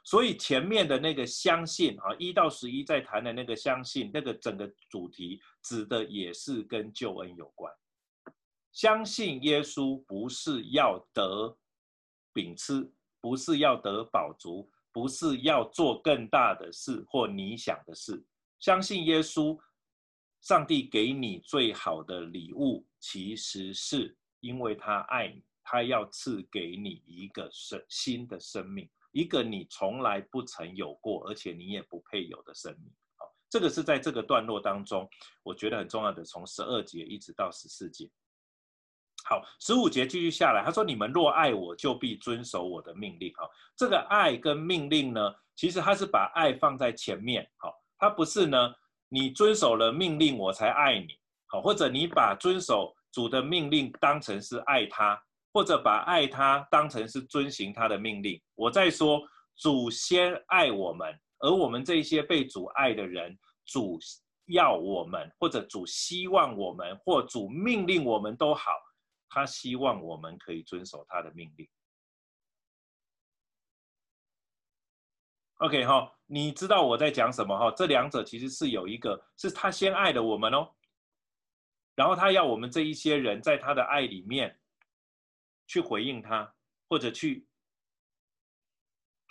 [0.04, 7.74] 所以前面的那个相信啊，一到十一在谈的那个相信，那个整个主题指的也是跟救恩有关。
[8.72, 11.58] 相信耶稣不是要得
[12.34, 14.70] 饼吃，不是要得饱足。
[14.94, 18.22] 不是要做更大的事或你想的事，
[18.60, 19.58] 相信耶稣，
[20.42, 32.92] 上帝给你最好的礼物，其实是因为他爱你，他要赐给你一个生新的生命，一个你从来不曾有过，而且你也不配有的生命。
[33.16, 35.10] 好，这个是在这个段落当中，
[35.44, 38.10] 我觉得很重要的，从十二节一直到十四节。
[39.24, 43.48] 好，十五节继续下来，他说：“你们若爱我，就必遵守我的命令。”哈，
[43.78, 47.48] 这个爱跟命令呢，其实他是把爱放在前面。
[47.58, 48.74] 好，他不是呢，
[49.10, 51.10] 你遵守了命令我才爱你。
[51.46, 55.22] 好，或者你把遵守主的命令当成是爱他，
[55.54, 58.42] 或者把爱他当成是遵行他的命令。
[58.56, 59.22] 我在说，
[59.56, 64.00] 祖先爱我们，而我们这些被主爱的人，主
[64.46, 68.72] 要我们，或者主希望我们，或主命令我们都好。
[69.34, 71.66] 他希望我们可以遵守他的命令。
[75.60, 77.72] OK 哈，你知道我在讲什么哈？
[77.78, 80.70] 这两者其实是有一个，是他先爱的我们哦，
[81.96, 84.60] 然后他要我们这一些人在他的爱里面
[85.72, 86.54] 去回应他，
[86.90, 87.48] 或者去。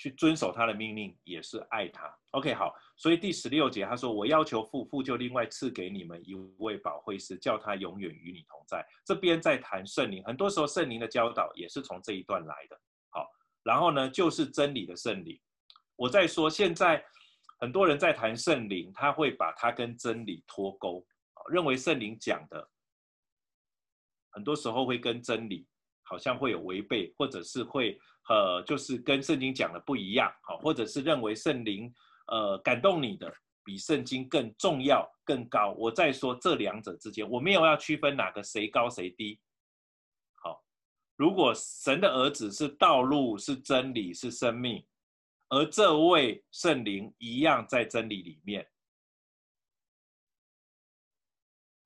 [0.03, 2.11] 去遵守他的命令，也是爱他。
[2.31, 12.81] OK，好，所以第十六节他说：“我要求父，父就另外赐给你们一位保惠师，叫他永远与你同在。”这边在谈圣灵，很多时候圣灵的教导也是从这一段来的。
[13.11, 13.29] 好，
[13.63, 15.39] 然后呢，就是真理的圣灵。
[15.97, 17.05] 我在说，现在
[17.59, 21.07] 很多人在谈圣灵，他会把它跟真理脱钩，
[21.53, 22.71] 认为圣灵讲的
[24.31, 25.69] 很多时候会跟真理
[26.11, 27.99] 好像会有违背，或者是会。
[28.29, 31.93] 呃，就是跟圣经讲的不一样，好，或者是认为圣灵
[32.29, 33.33] 呃感动你的
[33.65, 35.73] 比圣经更重要、更高。
[35.73, 39.41] 我在说这两者之间，我没有要区分哪个谁高谁低。
[40.37, 40.63] 好，
[41.17, 44.87] 如果神的儿子是道路、是真理、是生命，
[45.49, 48.65] 而这位圣灵一样在真理里面，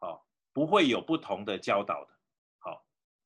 [0.00, 2.13] 好，不会有不同的教导的。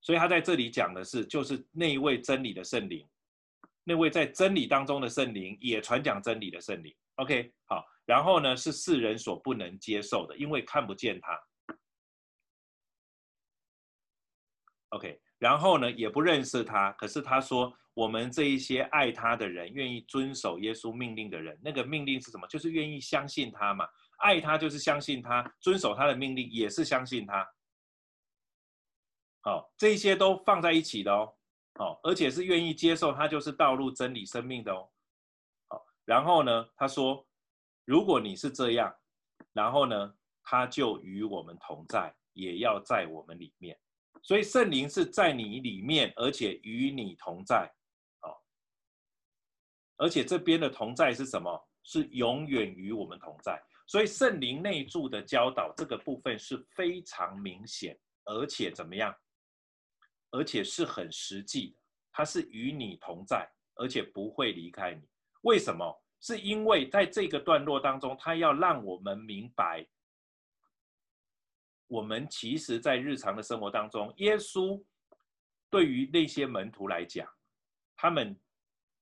[0.08, 3.06] 所以他在这里讲的是，就是那一位真理的圣灵，
[3.84, 6.96] 那位在真理当中的圣灵，也传讲真理的圣灵。
[7.16, 11.38] OK，好，然后呢，是世人所不能接受的，因为看不见他。
[14.88, 16.90] OK，然后呢，也不认识他。
[16.92, 22.46] 可是他说，我们这一些爱他的人，愿意遵守耶稣命令的人，那个命令是什么？
[22.46, 23.86] 就是愿意相信他嘛。
[24.20, 27.46] 爱他就是相信他，遵守他的命令也是相信他。
[29.40, 31.34] 好，这些都放在一起的哦，
[31.74, 34.90] 好，而且是愿意接受他就是道路、真理、生命的哦。
[35.68, 37.26] 好，然后呢，他说，
[37.84, 38.94] 如果你是这样，
[39.52, 43.78] 然后呢，他就与我们同在，也要在我们里面。
[44.22, 47.72] 所以圣灵是在你里面，而且与你同在。
[48.20, 48.42] 好，
[49.96, 51.68] 而且这边的同在是什么？
[51.84, 53.58] 是永远与我们同在。
[53.86, 59.14] 所以圣灵内住的教导这个部分是非常明显，而且怎么样？
[60.30, 61.76] 而且是很实际的，
[62.12, 65.02] 他是与你同在，而且不会离开你。
[65.42, 66.02] 为什么？
[66.20, 69.86] 是因为在这个段落当中，他要让我们明白，
[71.86, 74.82] 我们其实在日常的生活当中，耶稣
[75.70, 77.24] 对于那些门徒来讲，
[77.94, 78.36] 他们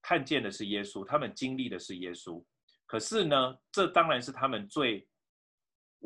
[0.02, 2.44] 看见的是耶稣，他们经历的是耶稣。
[2.84, 5.08] 可是呢，这当然是他们最，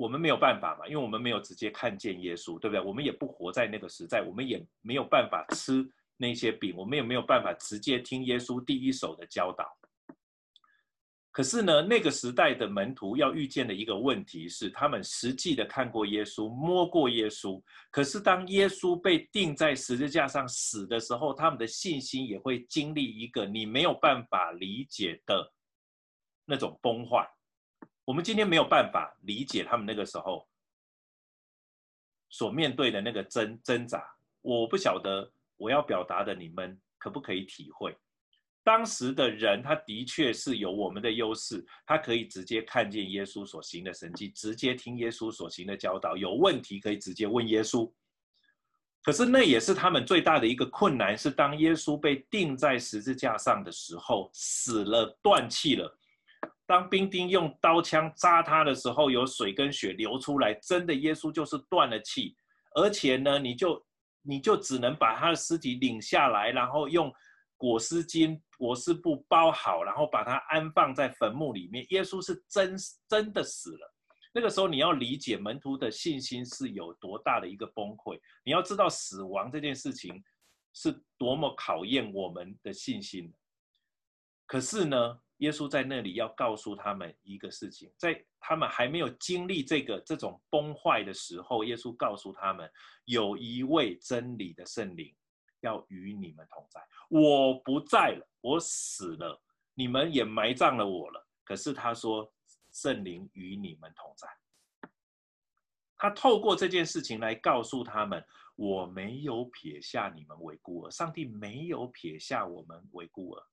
[0.01, 2.81] 我们没有办法嘛，因为我们没有直接看见耶稣，对不对？
[2.81, 5.87] 我们也不活在那个时代，我们也没有办法吃
[6.17, 9.67] 那些饼，我们也没有办法直接听耶稣第一手的教导。
[11.31, 17.63] 可是呢，那个时代的门徒要遇见的一个问题是，他们实际的看过耶稣，摸过耶稣。
[17.91, 25.53] 可是当耶稣被钉在十字架上死的时候，他们的信心也会经历一个你没有办法理解的
[26.47, 27.29] 那种崩坏。
[28.05, 30.49] 我们今天没有办法理解他们那个时候
[32.29, 34.03] 所面对的那个挣挣扎。
[34.43, 37.97] 我不晓得我要表达的，你们可不可以体会？
[38.63, 47.91] 当时的人，他的确是有我们的优势，他可以直接看见耶稣所行的神迹，直接听耶稣所行的教导，有问题可以直接问耶稣。
[49.03, 55.99] 可是那也是他们最大的一个困难，是当耶稣被钉在十字架上的时候，死了，断气了。
[56.71, 62.37] 当兵丁用刀枪扎他的时候，有水跟血流出来，真的耶稣就是断了气。
[62.77, 63.85] 而且呢，你就
[64.23, 67.13] 你就只能把他的尸体领下来，然后用。
[67.61, 71.85] 裹尸巾、裹尸布包好，然后把它安放在坟墓里面。
[71.91, 72.75] 耶稣是真
[73.07, 73.95] 真的死了。
[74.33, 78.19] 那个时候，你要理解门徒的信心是有多大的一个崩溃。
[78.47, 80.25] 你要知道，死亡这件事情
[80.73, 83.31] 是多么考验我们的信心。
[84.47, 92.71] 可是呢，耶稣在那里要告诉他们一个事情，在他们还没有经历这个这种崩坏的时候，耶稣告诉他们，
[93.05, 95.15] 有一位真理的圣灵。
[95.63, 96.81] 要与你们同在，
[97.11, 99.39] 我不在了，我死了，
[99.75, 101.29] 你们也埋葬了我了。
[101.45, 102.33] 可是他说，
[102.73, 104.27] 圣灵与你们同在。
[105.99, 108.25] 他透过这件事情来告诉他们，
[108.57, 113.47] 我没有撇下你们为孤儿，上帝没有撇下我们为孤儿。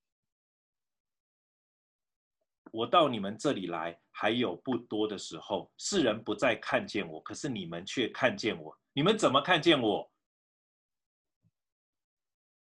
[2.71, 8.77] 我到你们这里来还有不多的时候，世人不再看见我，可是你们却看见我。
[8.93, 10.09] 你们怎么看见我？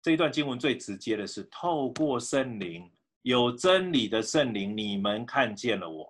[0.02, 2.89] 这一段经文最直接的是透过圣灵，
[3.24, 6.10] 有真理的圣灵，你们看见了我，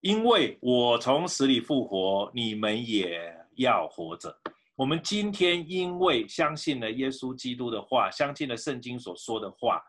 [0.00, 4.36] 因为我从死里复活，你们也要活着。
[4.74, 9.80] 我们今天因为相信了耶稣基督的话，相信了圣经所说的话，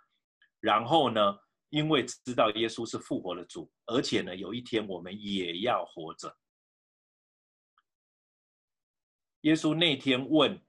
[0.60, 1.36] 然后呢，
[1.74, 6.38] 因为知道耶稣是复活的主，而且呢，有一天我们也要活着。
[9.42, 10.64] 耶稣那天问。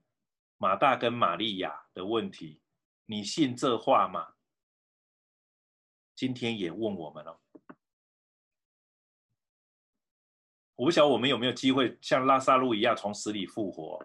[0.56, 2.62] 马大跟玛利亚的问题，
[3.04, 4.34] 你信这话吗？
[6.14, 7.38] 今天也问我们了。
[10.76, 14.02] 我不晓得我们有没有机会像拉撒路一样从死里复活，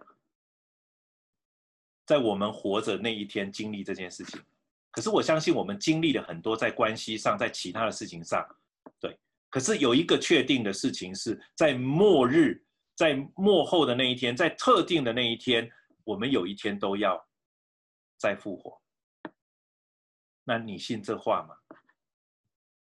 [2.04, 4.42] 在我们活着那一天经历这件事情。
[4.90, 8.46] 可是我相信我们经历了很多，在关系上，在其他的事情上，
[8.98, 9.18] 对。
[9.48, 12.64] 可是有一个确定的事情是在末日，
[12.96, 15.70] 在末后的那一天，在特定的那一天。
[16.02, 17.24] 我们有一天都要
[18.18, 18.80] 再复活，
[20.42, 21.54] 那你信这话吗？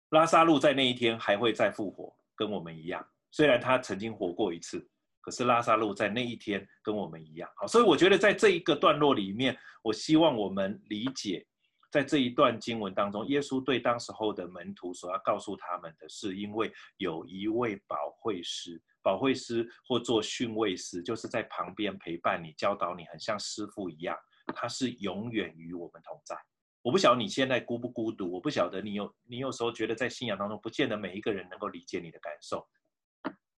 [0.09, 3.07] 拉撒路在那一天还会再复活，跟我们一样。
[3.31, 4.85] 虽然他曾经活过一次，
[5.21, 7.49] 可是拉撒路在那一天跟我们一样。
[7.55, 11.47] 好，所以我觉得在这一个段落里面，我希望我们理解，
[11.93, 18.83] 在这一段经文当中，耶稣对当时候的门徒所要告诉他们的是，因为有一位保惠师。
[19.03, 24.17] 保惠师或做训诲师，就是在旁边陪伴你、教导你，很像师父一样。
[24.55, 26.35] 他是永远与我们同在。
[26.81, 32.67] 我不晓得你现在孤不孤独，我不晓得你有你有时候觉得在信仰当中，不见得每一个人能够理解你的感受。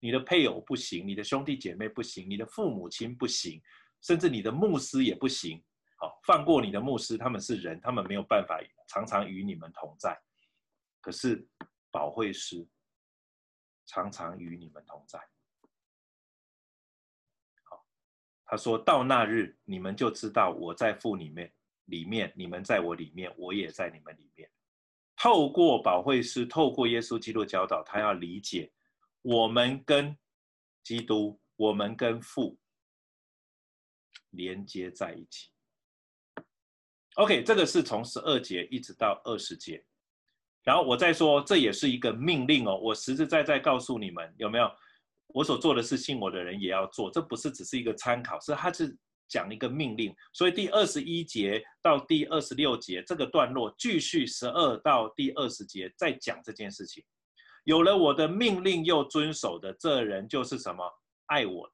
[0.01, 3.63] 你的配偶不行，你的兄弟姐妹不行，你的父母亲不行，
[4.03, 5.63] 甚至你的牧师也不行。
[6.05, 10.21] 好，放过你的牧师，他们是人，他们没有办法常常与你们同在。
[11.01, 11.49] 可是
[11.91, 12.69] 保惠师
[13.87, 15.19] 常常与你们同在。
[17.63, 17.87] 好
[18.45, 21.51] 他说到那日，你们就知道我在父里面，
[21.87, 24.51] 里面你们在我里面，我也在你们里面。
[25.17, 28.71] 透过保惠师，透过耶稣基督教导，他要理解
[29.23, 30.15] 我们跟
[30.83, 32.59] 基督，我们跟父
[34.29, 35.54] 连接在一起。
[37.15, 39.85] OK，这个是从十二节一直到二十节，
[40.65, 44.71] 然后我再说，这也是一个命令哦，我实实在在告诉你们，有没有？
[45.29, 47.11] 我所做的事，信我的人也要做。
[47.11, 48.97] 这不是只是一个参考，是他是
[49.29, 50.15] 讲一个命令。
[50.33, 57.03] 所以第二十一节到第二十六节这个段落，继续十二到第二十节再讲这件事情。
[57.65, 60.85] 有了我的命令又遵守的这人，就是什么？
[61.27, 61.73] 爱我。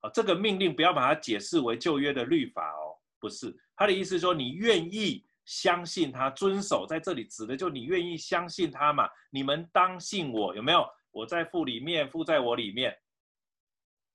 [0.00, 3.56] 啊，这个命令不要把它解释为旧约的律法哦，不是。
[3.76, 9.08] 他的意思说，你愿意相信他，遵守，在这里指的就你愿意相信他嘛。
[9.30, 10.84] 你们当信我，有没有？
[11.10, 12.96] 我在父里面，父在我里面。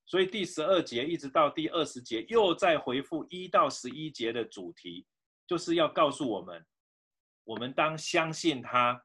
[0.04, 5.06] 所以第十二节一直到第二十节，又在回复一到十一节的主题，
[5.46, 6.66] 就是要告诉我们，
[7.44, 9.02] 我们当相信他。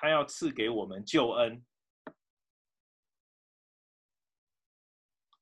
[0.00, 1.60] 他要赐给我们救恩。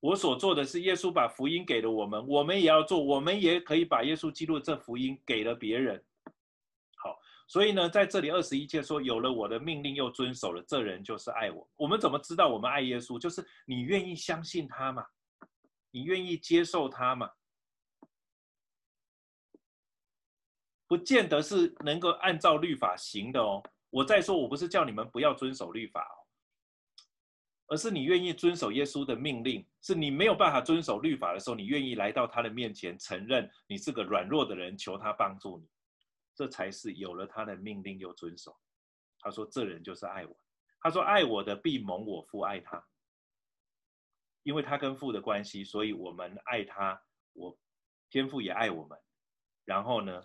[0.00, 6.04] 我所做的是，耶稣把福音给了我们，我们也要做，我们也可以把耶稣基督这福音给了别人。
[6.96, 7.18] 好，
[7.48, 11.68] 所以呢，在这里二十一节说，有了我的命令又遵守了，这人就是爱我。
[11.76, 13.18] 我们怎么知道我们爱耶稣？
[13.18, 15.04] 就是你愿意相信他嘛，
[15.90, 17.30] 你愿意接受他嘛，
[20.86, 23.62] 不见得是能够按照律法行的哦。
[23.90, 26.25] 我再说，我不是叫你们不要遵守律法哦，
[27.66, 29.66] 而是你愿意遵守耶稣的命令。
[29.80, 35.68] 是你没有办法遵守律法的时候，你愿意来到他的面前，承认你是个软弱的人，求他帮助你，
[36.34, 38.56] 这才是有了他的命令又遵守。
[39.18, 40.36] 他说：“这人就是爱我。”
[40.80, 42.84] 他说：“爱我的必蒙我父爱他，
[44.42, 47.02] 因为他跟父的关系，所以我们爱他。
[47.32, 47.58] 我
[48.10, 48.98] 天父也爱我们。
[49.64, 50.22] 然后呢？”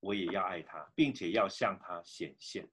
[0.00, 2.70] 我也要爱他，并且要向他显现。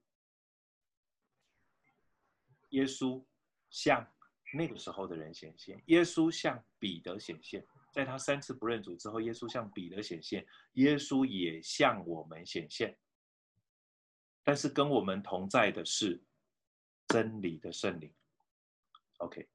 [2.72, 3.26] 耶稣
[3.72, 4.06] 向
[4.54, 12.96] 那个时候的人显现，耶稣向彼得显现，在他三次不认主之后，耶稣向彼得显现，耶稣也向我们显现。
[14.44, 16.22] 但是跟我们同在的是
[17.08, 18.14] 真理的圣灵。
[19.20, 19.48] OK，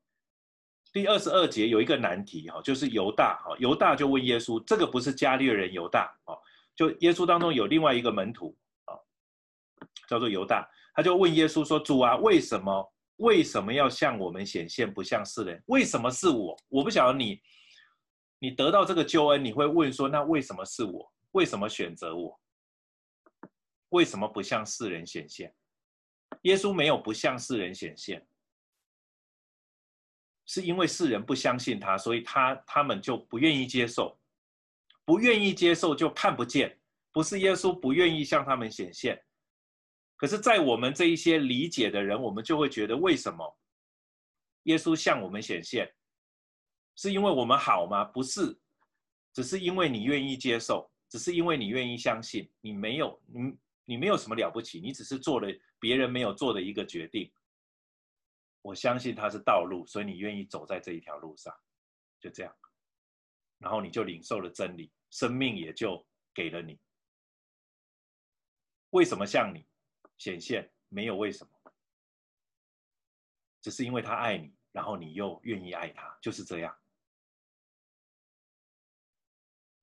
[0.92, 6.38] 第二十二节有一个难题哈，就是犹大哈，犹大就问耶稣，这个不是加略人犹大哦。
[6.74, 8.94] 就耶稣当中有另外一个门徒啊，
[10.08, 15.62] 叫做犹大，他就问耶稣说：“主啊，为什么为什么要向我们显现，不向世人？
[15.66, 16.56] 为什么是我？
[16.68, 17.40] 我不晓得你，
[18.38, 21.12] 你得到这个救恩，你会问说：那为什么是我？
[21.32, 22.40] 为什么选择我？
[23.90, 25.54] 为什么不向世人显现？
[26.42, 28.26] 耶稣没有不向世人显现，
[30.44, 34.18] 是因为世人不相信他，所以他他们就不愿意接受。”
[35.06, 36.76] 不愿意接受就看不见，
[37.12, 39.16] 不是耶稣不愿意向他们显现，
[40.16, 43.58] 可是，在我们这一些理解的人，我们就会觉得，为什么
[44.62, 45.94] 耶稣向我们显现，
[46.96, 48.02] 是因为我们好吗？
[48.04, 48.58] 不是，
[49.32, 55.48] 只是因为你愿意接受，只是因为你愿意相信，你没有，你你没有什么了不起，你只是做了
[55.78, 57.30] 别人没有做的一个决定。
[58.62, 61.54] 我相信它是道路，所以你愿意走在这一条路上，
[62.18, 62.52] 就这样，
[63.58, 64.90] 然后你就领受了真理。
[65.10, 66.04] 生命也就
[66.34, 66.78] 给了你。
[68.90, 69.64] 为什么向你
[70.18, 70.70] 显现？
[70.88, 71.72] 没有为什么，
[73.60, 76.76] 只是因为他爱你，然后你又愿意爱他，就是这样。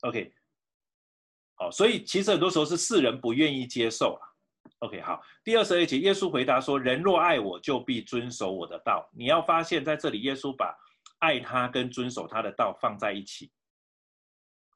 [0.01, 0.33] OK，
[1.55, 4.35] 好，所以其实很多时候是世人不愿意接受了。
[4.79, 10.77] OK，好，第二十二节，耶稣回答说：“人若爱我，就必遵守我的道。”你要发现在这里，耶稣把
[11.19, 13.51] 爱他跟遵守他的道放在一起。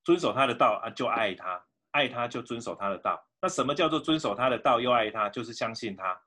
[0.04, 3.27] 遵守他的道啊，就爱他；爱他就遵守他的道。
[3.42, 5.30] 那什么叫做遵守他的道又爱他？
[5.30, 6.20] 就是相信他，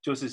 [0.00, 0.28] 就是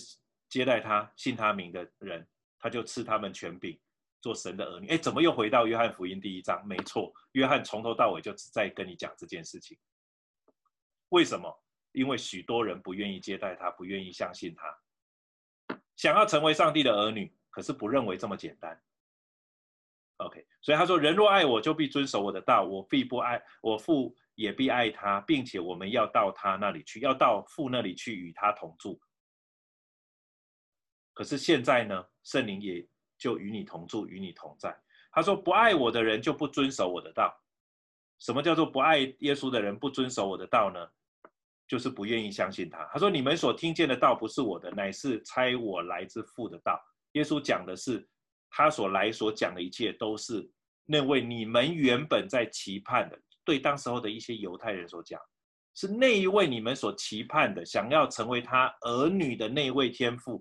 [0.50, 2.28] 接待他、信他名的人，
[2.60, 3.80] 他就赐他们权柄，
[4.22, 4.88] 做神的儿女。
[4.90, 6.66] 哎，怎么又回到约翰福音第一章？
[6.68, 9.78] 没错，约翰从头到尾就只在跟你讲这件事情。
[11.10, 11.64] 为什么？
[11.92, 18.80] 因为许多人不愿意接待他，不愿意相信他，想要成为上帝的儿女，可是不认为这么简单。
[20.18, 28.98] OK，所以他说：“人若爱我，就必遵守我的道；我必不爱，我父也必爱他，并且我们要到他那里去，要到父那里去与他同住。
[31.14, 32.88] 可是现在呢，圣灵也
[33.18, 34.74] 就与你同住，与你同在。
[35.12, 37.38] 他说：不爱我的人就不遵守我的道。
[38.20, 40.88] 什么叫做不爱耶稣的人不遵守我的道呢？
[41.68, 42.86] 就是不愿意相信他。
[42.94, 46.80] 他说：你们所听见的道不是我的，乃是差我来自父的道。
[47.14, 48.08] 耶稣讲的是。”
[48.52, 50.50] 他所来所讲的一切，都是
[50.84, 55.20] 那位你们原本在期盼的，对当时候的一些犹太人所讲，
[55.74, 60.40] 是那一位你们所期盼的，想要成为他儿女的那位天父，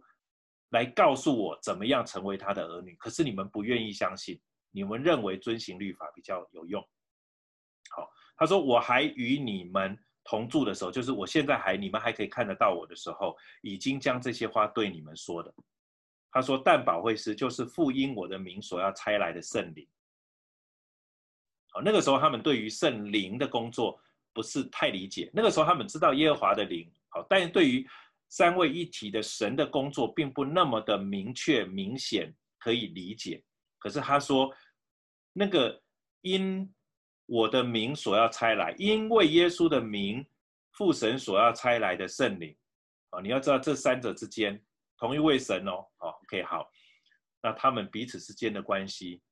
[0.73, 2.95] 来告诉我怎么样成为他的儿女。
[2.97, 4.39] 可是你们不愿意相信，
[4.71, 6.87] 你们认为遵行律法比较有用。
[7.97, 8.07] 好，
[8.37, 15.51] 他说我还与你们同住的时候，就是我现在还你们还可以看得到我的时候，已经将这些话对你们说的。
[16.31, 19.89] 他说：“但保惠师就是父因我的名所要差来的圣灵，
[21.85, 24.01] 那个时候他们对于圣灵的工作
[24.33, 25.31] 不是太理解。
[25.33, 27.87] 那个时候他们知道耶和华的灵，好，但是对于
[28.29, 33.43] 三位一体的神的工作，并不那么的明确明显可以理解。
[33.79, 34.55] 可是他说，
[35.33, 35.81] 那个
[36.23, 36.73] 因
[37.27, 40.25] 我的名所要差来，因为耶稣的名，
[40.73, 42.57] 父神所要差来的圣灵，
[43.11, 44.61] 啊，你要知道这三者之间
[44.99, 46.69] 同一位神哦，好，OK，好，
[47.43, 49.23] 那他们彼此之间的关系，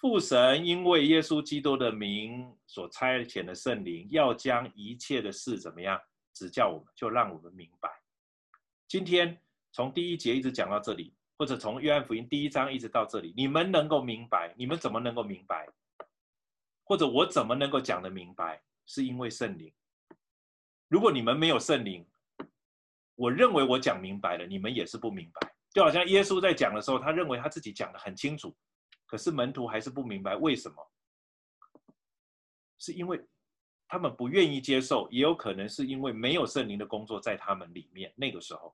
[0.00, 6.00] 父神因为耶稣基督的名所差遣的圣灵，要将一切的事怎么样？
[6.32, 7.90] 指教我们，就让我们明白。
[8.88, 9.38] 今天
[9.72, 14.54] 从第一节一直讲到这里，或者从约翰福音第一章一直到这里，你们能够明白？
[14.56, 15.68] 你们怎么能够明白？
[16.84, 18.62] 或者我怎么能够讲得明白？
[18.86, 19.70] 是因为圣灵。
[20.88, 22.08] 如果你们没有圣灵，
[23.16, 25.52] 我认为我讲明白了，你们也是不明白。
[25.74, 28.56] 就好像耶稣在讲的时候，他认为他自己讲得很清楚，
[29.10, 30.76] 可是门徒还是不明白为什么？
[32.78, 33.20] 是因为。
[33.92, 38.12] 他们不愿意接受，也有可能是因为没有圣灵的工作在他们里面。
[38.14, 38.72] 那个时候，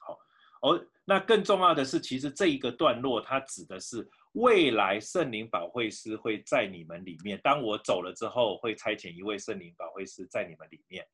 [0.00, 0.18] 好，
[0.60, 7.40] 而那更重要的是，其实这一个段落，它指的是未来圣灵保惠师会在你们里面。
[7.44, 11.06] 当我走了之后，会差遣一位圣灵保惠师在你们里面。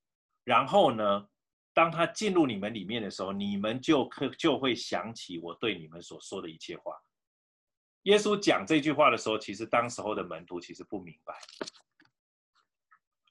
[0.42, 1.28] 然后呢，
[1.74, 6.98] 当他进入你们里面的时候，你们就可就会想起我对你们所说的一切话。
[8.04, 11.34] 耶稣讲这句话的时候，其实当时候的门徒其实不明白。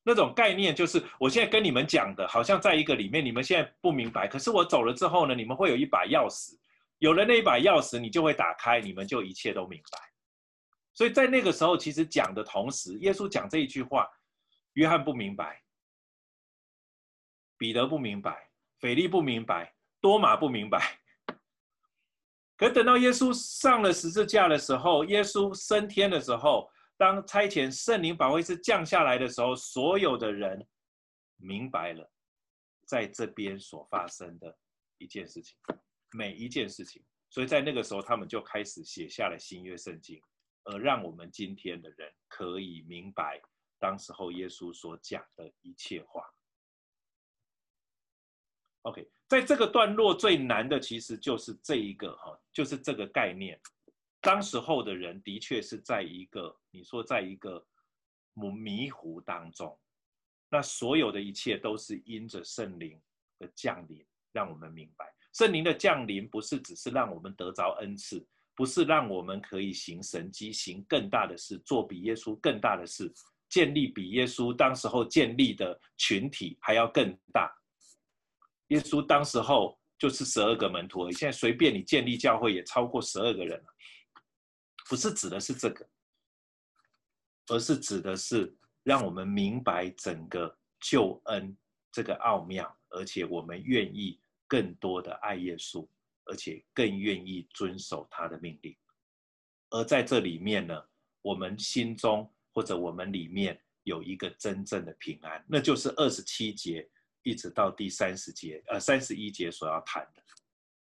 [0.03, 4.27] 那种概念就是，我现在跟你们讲的，好像在一个里面，你们现在不明白。
[4.27, 6.57] 可是我走了之后呢，你们会有一把钥匙，
[6.97, 9.99] 有了那一把钥匙，你就会打开，你们就一切都明白。
[10.93, 14.09] 所以在那个时候，其实讲的同时，耶稣讲这一句话，
[14.73, 15.63] 约翰不明白，
[17.57, 18.49] 彼得不明白，
[18.79, 20.99] 腓力不明白，多马不明白。
[22.57, 26.69] 可等到耶稣上了十字架的时候，耶稣升天的时候。
[26.95, 30.65] 当差遣圣灵保惠师降下来的时候，所有的人
[31.37, 32.09] 明白了，
[32.85, 34.55] 在这边所发生的
[34.99, 35.57] 一件事情，
[36.11, 37.03] 每一件事情。
[37.29, 40.21] 所以在那个时候，他们就开始写下了新约圣经，
[40.65, 43.41] 而让我们今天的人可以明白
[43.79, 46.23] 当时候耶稣所讲的一切话。
[48.83, 53.59] OK，在这个段落最难的其实就是这一个哈，就是这个概念。
[54.21, 57.65] 当时候的人的确是在一个，你说在一个
[58.35, 59.75] 迷糊当中，
[60.51, 63.01] 那所有的一切都是因着圣灵
[63.39, 68.23] 的降临，让我们明白，圣灵的降临不是只是让我们得着恩赐，
[68.53, 73.11] 不是让我们可以行神迹、行更大的事、做比耶稣更大的事、
[73.49, 77.51] 建立比耶稣当时候建立的群体还要更大。
[78.67, 83.65] 耶稣当时候就是十二个门徒而已，现在随便你建立教会也超过十二个人了。
[84.89, 85.87] 不是指的是这个，
[87.47, 88.53] 而是指的是
[88.83, 91.55] 让我们明白整个救恩
[91.91, 95.87] 这个奥妙，而且我们愿意更多的爱耶稣，
[96.25, 98.75] 而且更愿意遵守他的命令。
[99.69, 100.83] 而在这里面呢，
[101.21, 106.87] 我们心中或者我们里面有一个真正的平安，那就是二十七节
[107.23, 110.21] 一直到第三十节，呃，三十一节所要谈的。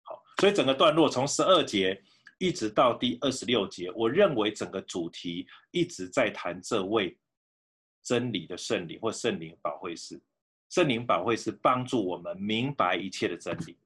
[0.02, 2.00] 好，所以整个段落从十二节。
[2.40, 7.18] 一直到第二十六节，我认为整个主题一直在谈这位
[8.00, 10.22] 真理的圣灵或圣灵保惠师。
[10.70, 13.76] 圣灵保惠师帮助我们明白一切的真理。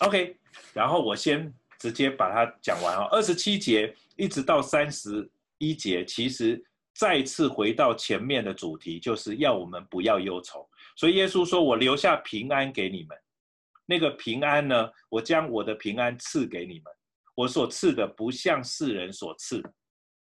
[0.00, 0.38] OK，
[0.74, 3.08] 然后我先直接把它讲完啊。
[3.10, 5.26] 二十七节一直到三十
[5.56, 6.62] 一节，其实
[6.98, 10.66] 再次回到前面的主题，就是要我们不要忧愁。
[10.96, 13.16] 所以耶稣说：“我留下平安给你们。”
[13.84, 14.90] 那个平安呢？
[15.10, 16.84] 我将我的平安赐给你们。
[17.34, 19.62] 我所赐的不像世人所赐，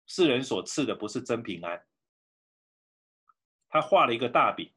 [0.05, 1.81] 世人所赐的不是真平安。
[3.69, 4.69] 他画了一个大饼，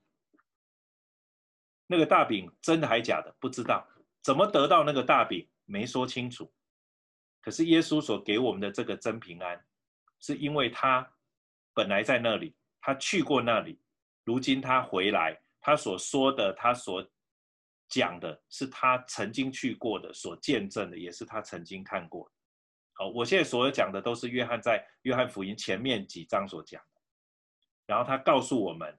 [1.88, 3.84] 那个大饼真的还假的不知道，
[4.22, 6.52] 怎么得到那个大饼没说清楚。
[7.40, 9.60] 可是耶稣所给我们的这个真平安，
[10.20, 11.12] 是因为他
[11.74, 13.80] 本来在那里，他去过那里，
[14.24, 17.06] 如今他回来，他所说的，他所。
[17.88, 22.34] 讲的是他曾经去过的，所见证的也是他曾经看过的。
[22.94, 27.00] 好，我现在所有讲的都是约翰在约翰福音前面几章所讲的。
[27.84, 28.98] 然后他告诉我们，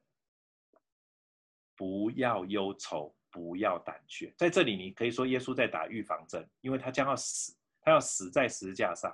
[1.76, 4.32] 不要忧愁，不要胆怯。
[4.38, 9.12] 在这里，你可以说耶稣在打预防针，因为他将要死，他要死在十字架上。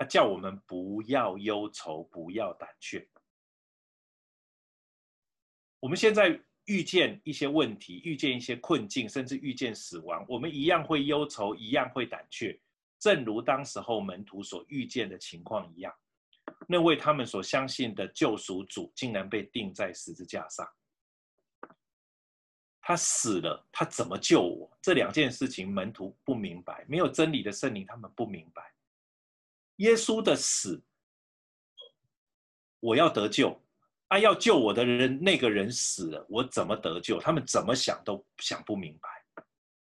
[0.00, 3.06] 他叫我们不要忧愁，不要胆怯。
[5.78, 6.40] 我们现在。
[6.66, 12.56] 遇见一些问题，遇见一些困境，甚至遇见死亡，我们一样会忧愁，一样会胆怯。
[13.00, 15.92] 正如当时候门徒所遇见的情况一样，
[16.68, 20.68] 那位他们所相信的救赎主竟然被钉在十字架上。
[22.80, 24.78] 他死了，他怎么救我？
[24.80, 28.72] 这两件事情门徒不明白，没有真理的圣灵，他们不明白。
[29.80, 30.82] 耶稣的死，
[32.80, 33.60] 我要得救，
[34.08, 37.18] 啊，要救我的人，那个人死了，我怎么得救？
[37.18, 39.08] 他们怎么想都想不明白。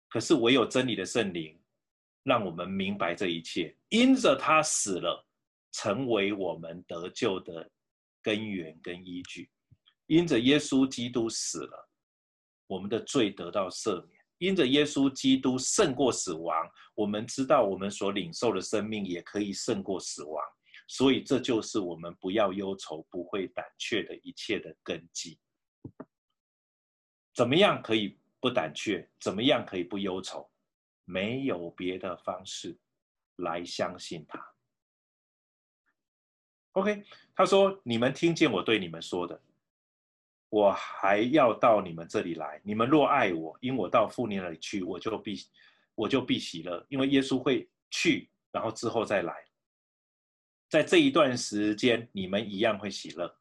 [0.09, 1.61] 可是唯有真理的圣灵，
[2.25, 3.77] 让我们明白这一切。
[3.89, 5.27] 因着他死了，
[5.73, 7.71] 成为我们得救的
[8.23, 9.51] 根源跟依据。
[10.07, 11.89] 因着耶稣基督死了。
[12.69, 20.43] 我们的罪得到赦免，因着耶稣基督胜过死亡，我们知道我们所领受的生命也可以胜过死亡，
[20.89, 25.39] 所以这就是我们不要忧愁、不会胆怯的一切的根基。
[27.35, 29.07] 怎么样可以不胆怯？
[29.21, 30.51] 怎么样可以不忧愁？
[31.05, 32.79] 没有别的方式
[33.37, 34.43] 来相信他。
[36.73, 39.39] OK，他说：“你们听见我对你们说的。”
[40.51, 42.61] 我还要到你们这里来。
[42.65, 45.37] 你们若爱我，因我到父那里去，我就必
[45.95, 46.85] 我就必喜乐。
[46.89, 49.35] 因为耶稣会去，然后之后再来。
[50.69, 53.33] 在这一段时间，你们一样会喜乐，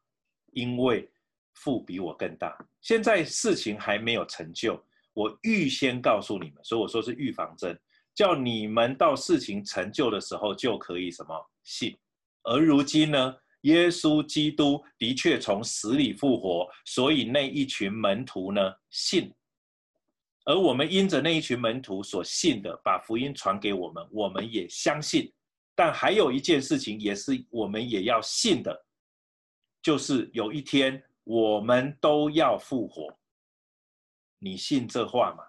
[0.52, 1.10] 因为
[1.54, 2.56] 父比我更大。
[2.80, 4.80] 现在事情还没有成就，
[5.12, 7.78] 我预先告诉你们，所以我说是预防针，
[8.14, 11.98] 叫你们到事情成就的时候就可以什么信。
[12.44, 13.36] 而如今呢？
[13.62, 19.32] 耶稣基督的确从死里复活，所以那一群门徒呢信，
[20.44, 25.30] 而我们因着那一群门徒所信的，把福音传给我们，我们也相信。
[25.74, 28.84] 但还有一件事情，也是我们也要信的，
[29.82, 33.14] 就是有一天我们都要复活。
[34.38, 35.44] 你信这话吗？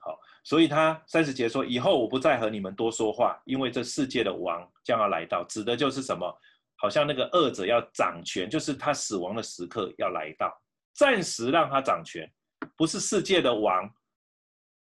[0.00, 6.34] 好，所以他三十节说：“以后我不再和你们多说话，因为这世界的王将要来到。”指的就是什么？
[6.76, 10.52] 好像那个恶者要掌权，就是他死亡的时刻要来到，
[10.94, 12.30] 暂时让他掌权，
[12.76, 13.90] 不是世界的王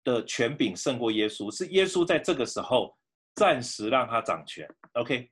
[0.04, 2.96] 的权柄胜过耶稣，是耶稣在这个时候
[3.36, 4.68] 暂时让他掌权。
[4.94, 5.30] OK，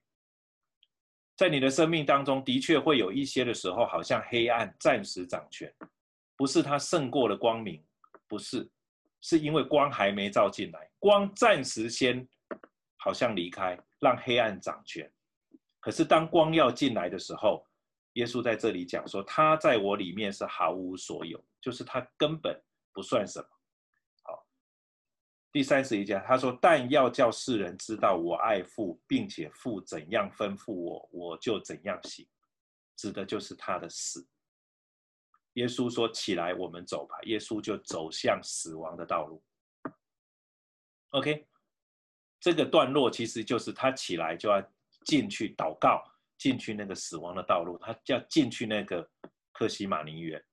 [1.36, 5.72] 在你的生命当中的确会有一些的时候，好像黑暗暂时掌权，
[6.36, 7.84] 不是他胜过了光明，
[8.28, 8.68] 不是，
[9.22, 12.28] 是因为光还没照进来，光暂时先
[12.98, 15.12] 好像离开，让黑暗掌权。
[15.88, 17.66] 可是当光要进来的时候，
[18.16, 22.62] 耶稣在这里讲说，他在我里面是毫无所有，就是他根本
[22.92, 23.48] 不算什么。
[24.24, 24.46] 好，
[25.50, 32.28] 第三十一节他说，但要叫世人知道我爱父，并且父怎样吩咐我，我就怎样行，
[32.98, 34.28] 指的就是他的死。
[35.54, 37.18] 耶稣说起来，我们走吧。
[37.24, 39.42] 耶稣就走向死亡的道路。
[41.12, 41.48] OK，
[42.42, 44.62] 这个段落其实就是他起来就要。
[45.08, 46.04] 进去祷告，
[46.38, 49.10] 进去那个死亡的道路，他要进去那个
[49.54, 50.44] 克西马尼园。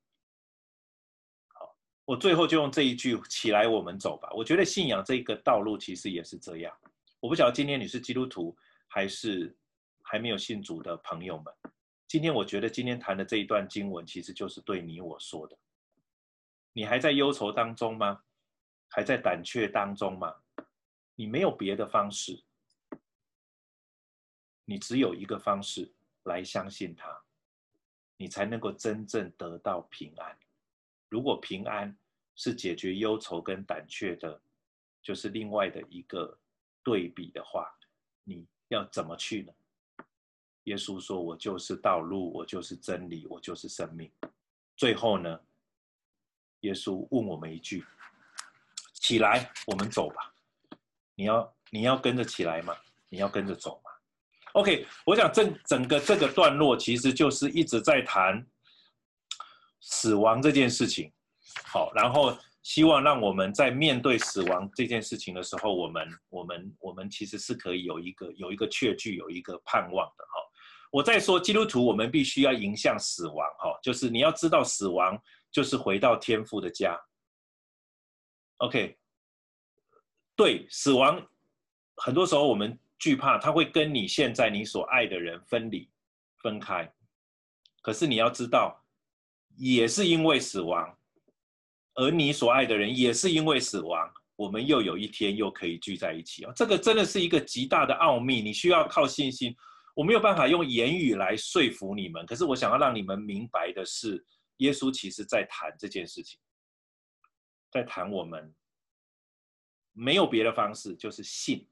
[1.49, 4.29] 好，我最后就用这一句“起来，我们走吧”。
[4.33, 6.73] 我觉得信仰这个道路其实也是这样。
[7.19, 8.55] 我不晓得今天你是基督徒
[8.87, 9.53] 还是
[10.01, 11.53] 还没有信主的朋友们。
[12.07, 15.57] 今天我觉得今天谈的这一段经文，其实就是对你我说的。
[16.71, 18.21] 你还在忧愁当中吗？
[18.87, 20.33] 还在胆怯当中吗？
[21.15, 22.41] 你没有别的方式。
[24.65, 25.89] 你只有一个方式
[26.23, 27.21] 来相信他，
[28.17, 30.37] 你才能够真正得到平安。
[31.07, 31.95] 如果平安
[32.35, 34.41] 是解决忧愁跟胆怯的，
[35.01, 36.37] 就是另外的一个
[36.83, 37.73] 对比的话，
[38.23, 39.53] 你要怎么去呢？
[40.63, 44.11] 耶稣说：“我就是道路，我就是真理，我就是生命。”
[44.75, 45.39] 最后呢，
[46.61, 47.85] 耶稣问我们一句
[48.93, 50.33] ：“起来，我们走吧。”
[51.13, 52.75] 你要你要跟着起来吗？
[53.09, 53.91] 你要跟着走吗
[54.55, 58.41] ？OK，我想整整个这个段落其实就是一直在谈
[59.81, 61.11] 死亡这件事情。
[61.65, 70.39] 好，然后希望让我们在面对死亡这件事情的时候，我们我们我们其实是可以有一个有一个确据，有一个盼望的哈。
[70.89, 76.97] 我在说基督徒，我们必须要迎向死亡哈，就是你要知道死亡就是回到天父的家。
[78.59, 78.97] OK，
[80.33, 81.21] 对，死亡
[81.97, 82.79] 很多时候我们。
[82.97, 85.89] 惧怕他会跟你现在你所爱的人分离、
[86.41, 86.91] 分开，
[87.81, 88.83] 可是你要知道，
[89.57, 90.97] 也是因为死亡，
[91.95, 96.53] 而你所爱的人也是因为死亡，我们又有一天又可以聚在一起哦。
[96.55, 99.55] 这个真的是一个极大的奥秘，你需要靠信心。
[99.93, 104.25] 我没有办法用言语来说服你们，可是我想要让你们明白的是，
[104.57, 106.37] 耶稣其实在谈这件事情，
[107.71, 108.53] 在谈我们
[109.93, 111.65] 没有别的方式，就是信。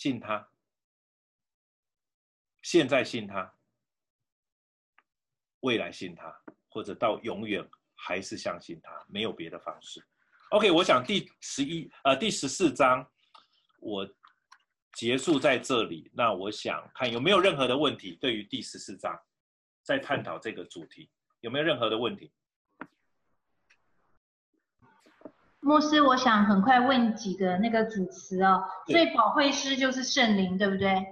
[0.00, 0.50] 信他，
[2.62, 3.54] 现在信他，
[5.60, 6.34] 未来信他，
[6.70, 7.62] 或者到永远
[7.94, 10.02] 还是相信他，没有别的方式。
[10.52, 13.06] OK，我想第十一呃第十四章
[13.78, 14.10] 我
[14.94, 16.10] 结束在这里。
[16.14, 19.14] 那我想看有没有任何的问题，对于第十四章
[19.82, 22.32] 在探讨这个主题，有没有任何的问题？
[25.60, 28.62] 牧师，我想很快问几个那个主词哦。
[28.86, 31.04] 所以保惠师就是圣灵，对不对？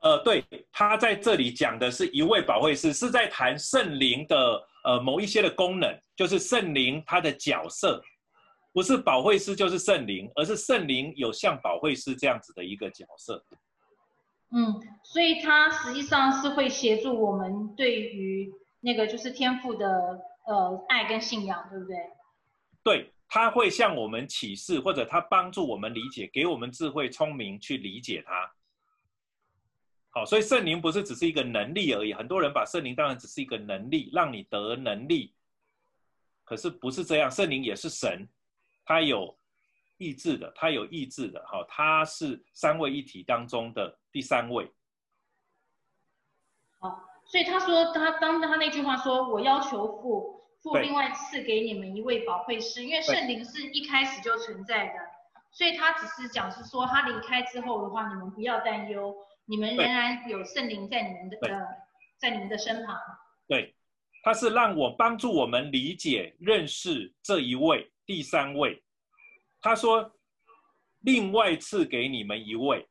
[0.00, 8.02] 呃，对，他在这里讲的是一位保惠师，是在谈圣灵的呃某一些的功能，就是圣灵他的角色，
[8.72, 13.42] 不是保惠师就是圣灵，而是圣灵有像保惠师这样子的一个角色。
[14.50, 21.96] 嗯，所以他实际上是会协助我们对于那个就是天赋的呃爱跟信仰，对不对？
[22.82, 23.12] 对。
[23.34, 28.52] 他会向我们启示，或者他帮助我们理解，给我们智慧、聪明去理解他。
[30.10, 32.12] 好，所以圣灵不是只是一个能力而已。
[32.12, 35.32] 很多人把圣灵当然只是一个能力，让你得能力。
[36.44, 38.28] 可是不是这样，圣灵也是神，
[38.84, 39.34] 他有
[39.96, 41.42] 意志的，他有意志的。
[41.46, 44.70] 好，他是三位一体当中的第三位。
[46.80, 54.94] 好，所以他说他当他那句话说：“我要求父。”父另外赐给你们一位保惠师，因为圣灵是一开始就存在的，
[55.50, 59.12] 所以他只是讲是说他离开之后的话，你们不要担忧，
[59.46, 61.38] 你们仍然有圣灵在你们的
[62.16, 62.96] 在你们的身旁。
[63.48, 63.74] 对，
[64.22, 68.80] 他是让我帮助我们理解认识这一位第三位。
[69.60, 70.12] 他说
[71.00, 72.86] 另外赐给你们一位，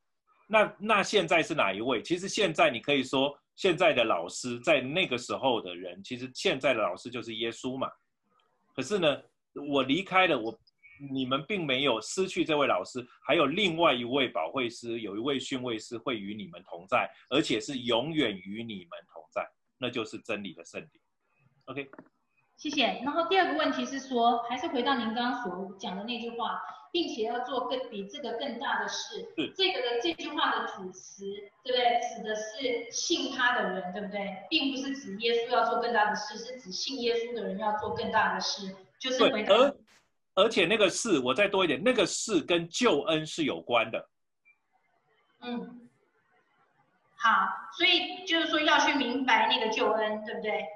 [0.47, 2.03] 那那现在是哪一位？
[2.03, 3.37] 其实现在你可以说。
[3.55, 7.89] 现在的老师，在那个时候的人，其实现在的老师就是耶稣嘛。
[8.73, 9.21] 可是呢，
[9.69, 10.57] 我离开了，我
[11.11, 19.45] 你们并没有失去这位老师，还有另外一位保惠师，有一位训慰师会与你们同在，而且是永远与你们同在，
[19.77, 20.89] 那就是真理的圣灵。
[21.65, 21.89] OK，
[22.61, 23.01] 谢谢。
[23.03, 26.61] 然后第二个问题是说，还是回到您刚刚所讲的那句话。
[26.93, 31.23] 并且要做更比这个更大的事，是这个的这句话的主词，
[31.63, 32.01] 对不对？
[32.01, 34.43] 指的是信他的人，对不对？
[34.49, 39.55] 并不是指耶稣要做更大的事，是指信耶稣的人要做更大的事，就是回答。
[39.55, 39.75] 而
[40.33, 44.09] 而且那个事，我再多一点，那个事跟救恩是有关的。
[45.39, 45.87] 嗯，
[47.15, 47.47] 好，
[47.77, 50.41] 所以就是说要去明白那个救恩，对不？
[50.41, 50.67] 对，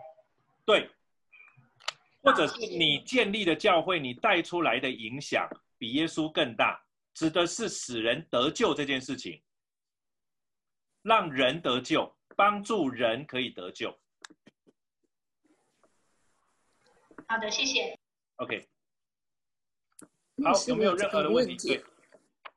[2.25, 5.47] 或者是你建立的教会，你带出来的影响。
[5.77, 6.81] 比耶稣更大，
[7.13, 9.41] 指的是使人得救这件事情，
[11.03, 13.95] 让人得救，帮助人可以得救。
[17.27, 17.99] 好的，谢谢。
[18.37, 18.65] OK。
[20.43, 21.81] 好，有没有任何的问题？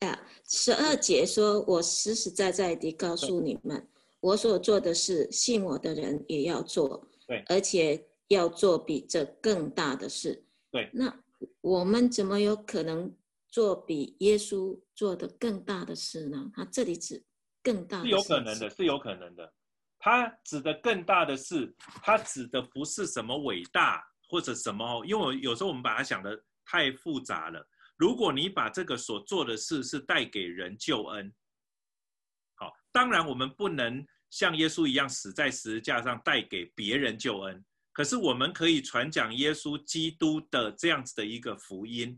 [0.01, 3.89] 啊，十二节说：“我实实在在地告诉你们，
[4.21, 11.15] 我所做的事，信我的人也要做，对，而且要做比这更大的事。”对，那。
[11.61, 13.15] 我们怎么有可能
[13.47, 16.51] 做比耶稣做的更大的事呢？
[16.53, 17.25] 他这里指
[17.63, 19.53] 更大的事，是有可能的，是有可能的。
[20.01, 21.73] 他指的更大的事，
[22.03, 27.65] 他指的不是什么伟大或者什么，因为有时候我们把它想的太复杂了。
[27.97, 31.33] 如果你把这个所做的事是带给人救恩，
[32.57, 37.65] 好，当然我们不能像耶稣一样死在十字架上带给别人救恩。
[37.99, 42.17] 可是我们可以传讲耶稣基督的这样子的一个福音，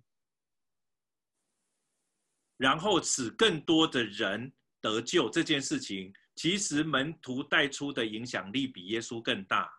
[2.59, 4.53] 然后使更多的人
[4.83, 5.31] 得救。
[5.31, 9.73] 这件事情其实门徒带出的影响力比耶稣更大，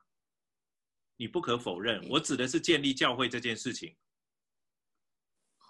[1.17, 2.03] 你不可否认。
[2.09, 3.95] 我指的是建立教会这件事情。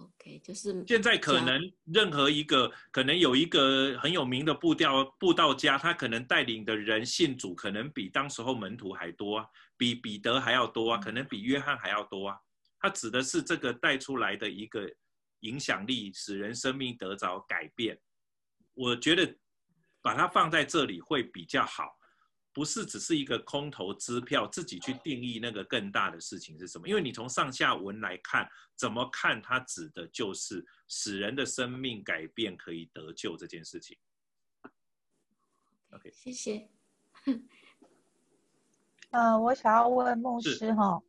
[0.02, 9.46] OK，就是现在可能任何一个可能有一个很有名的布道布道家，他可能带领的人信主，可能比当时候门徒还多啊，
[9.78, 12.38] 比彼得还要多啊，可能比约翰还要多啊。
[12.80, 14.92] 他指的是这个带出来的一个
[15.42, 18.00] 影响力，使人生命得着改变。
[18.74, 19.36] 我觉得
[20.02, 21.96] 把它放在这里会比较好。
[22.54, 26.88] 不是只是一个空头支票，自己去定义那个更大的事情是什么？
[26.88, 28.46] 因为你从上下文来看，
[28.76, 33.98] 怎么看它指的就是使人的生命改变，可以得救这件事情。
[35.92, 36.70] OK，谢谢。
[39.12, 41.02] 呃，我想要问牧师哈，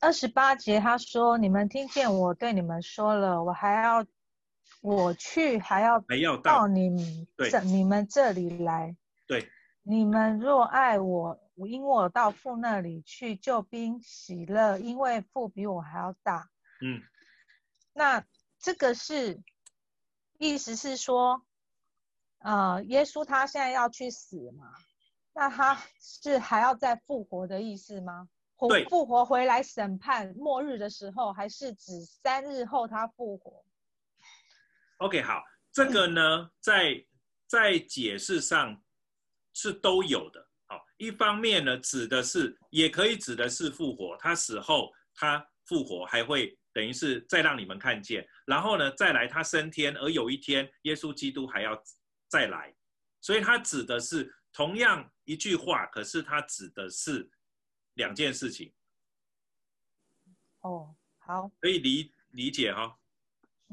[0.00, 4.06] 二十八节他说：“你们听见我对你们说了，我还要
[4.80, 8.94] 我去，还要还要到你们这你们这里来。”
[9.84, 9.94] 对。
[9.94, 16.50] 你们若爱我，因我到父那里去，救兵喜乐，因为父比我还要大。
[16.80, 17.02] 嗯，
[17.92, 18.24] 那
[18.58, 19.42] 这个是
[20.38, 21.44] 意思是说，
[22.38, 24.72] 呃，耶稣他现在要去死嘛？
[25.34, 28.28] 那他是还要再复活的意思吗？
[28.68, 33.64] 对，复活回来审判末日的时候，还是指三日后他复活
[34.98, 37.04] ？OK，好，这个呢，在
[37.48, 38.80] 在解释上
[39.52, 40.46] 是都有的。
[40.66, 46.58] 好，一方面呢，指的是也可以指的是复活，他死后他复活还会。
[46.74, 51.78] 等于是再让你们看见，然后呢，再来他升天，而有一天耶稣基督还要
[52.28, 52.74] 再来，
[53.20, 57.30] 所以他指的是同样一句话，可是他指的是
[57.92, 58.72] 两件事情。
[60.62, 62.96] 哦，好，可以理理解哈、哦。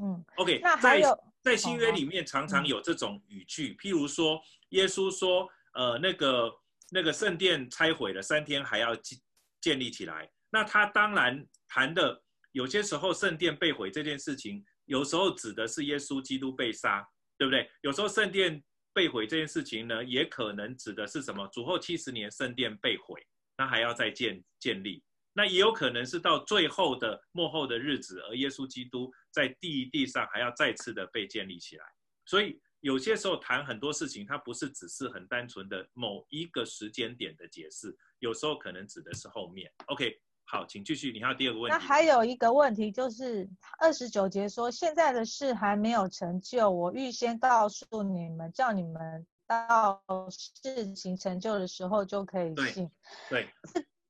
[0.02, 6.52] 嗯，OK，那还有在在新约里面常常有这种语句，譬如说耶稣说，呃，那个
[6.92, 9.20] 那个圣殿拆毁了，三天还要建
[9.62, 12.24] 建立起来，那他当然谈的。
[12.52, 17.08] 有些时候圣殿被毁这件事情，有时候指的是耶稣基督被杀，
[17.38, 17.70] 对不对？
[17.82, 18.62] 有时候圣殿
[18.92, 21.48] 被毁这件事情呢，也可能指的是什么？
[21.54, 23.24] 主后七十年圣殿被毁，
[23.56, 31.86] 那还要再建建立，那也有可能是到最后的末后的日子，而耶稣基督在地地上还要再次的被建立起来。
[32.26, 39.72] 所以有些时候谈很多事情，它不是只是很单纯的某一个时间点的解释，有时候可能指的是后面。
[39.88, 40.22] OK。
[40.52, 41.12] 好，请继续。
[41.12, 41.78] 你还有第二个问题。
[41.78, 50.02] 那还有一个问题就是二十九节说，现在的事还没有成就，我预先告诉你们，叫你们到
[50.32, 52.90] 事情成就的时候就可以信。
[53.30, 53.48] 对。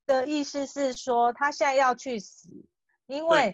[0.08, 2.48] 这个意思是说，他现在要去死，
[3.08, 3.54] 因为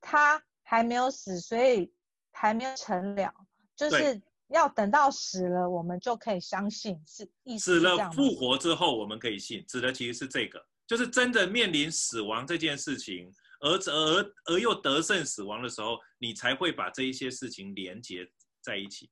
[0.00, 1.92] 他还没有死，所以
[2.32, 3.30] 还没有成了，
[3.76, 7.02] 就是要等到死了，我们就可以相信。
[7.06, 7.80] 是意思是。
[7.80, 10.64] 死了复活之后，我们可以信，指的其实是这个。
[10.86, 18.30] 就是真的面临死亡这件事情，而而而又得胜死亡的时候，你才会把这一些事情连接
[18.60, 19.10] 在一起。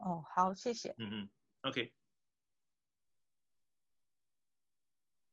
[0.00, 0.94] 哦，好，谢谢。
[0.98, 1.30] 嗯嗯
[1.62, 1.92] ，OK。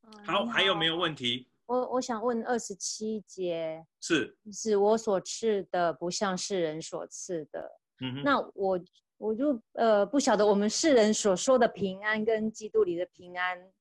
[0.04, 1.46] 嗯、好，还有没有问题？
[1.66, 7.79] 我我想问二十七节，是是我所赐的，不像世人所赐的。
[8.00, 8.80] 嗯哼，那我
[9.18, 13.72] 我就呃不晓得我们世人所说的平安跟基督里的平安。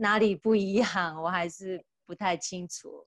[0.00, 1.20] 哪里不一样？
[1.20, 3.04] 我还是不太清楚。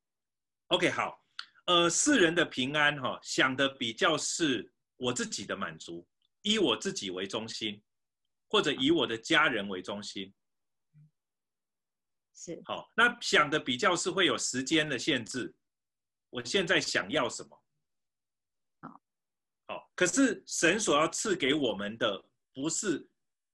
[0.68, 1.24] OK，好，
[1.68, 6.06] 呃，世人的平安哈、哦，想的比较是我自己的满足，
[6.42, 7.82] 以我自己为中心，
[8.50, 10.34] 或者以我的家人为中心。
[12.36, 12.62] 是。
[12.66, 15.56] 好，那想的比较是会有时间的限制。
[16.30, 17.61] 我现在想要什么？
[19.72, 23.08] 好，好，可是神所要赐给我们的，不是，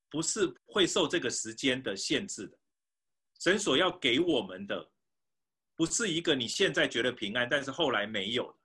[0.09, 2.57] 不是会受这个时间的限制的。
[3.39, 4.91] 神所要给我们的，
[5.76, 8.59] 不是一个你现在觉得平安，但是后来没有的。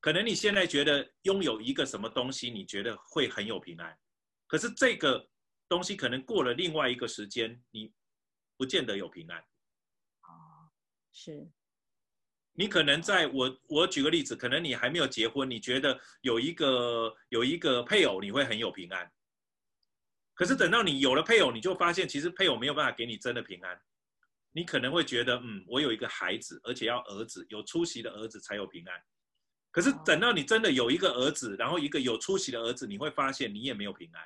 [0.00, 3.98] 可能你现在觉得拥有一个什么东西，你觉得会很有平安，
[4.46, 5.28] 可是这个
[5.68, 7.92] 东西可能过了另外一个时间，你
[8.56, 9.40] 不见得有平安。
[9.40, 10.70] 哦，
[11.12, 11.48] 是。
[12.54, 19.10] 你可能在我我举个例子，可能你还没有结婚，你觉得有一个有一个配偶，你会很有平安。
[20.34, 23.80] 可是等到你有了配偶，你就发现其实配偶没有办法给你真的平安。
[24.54, 29.00] 你可能会觉得，嗯，我有一个孩子，而且要儿子有出息的儿子才有平安。
[29.70, 34.22] 可是等到你真的有一个儿子，然后一个有出息的儿子，你会发现你也没有平安。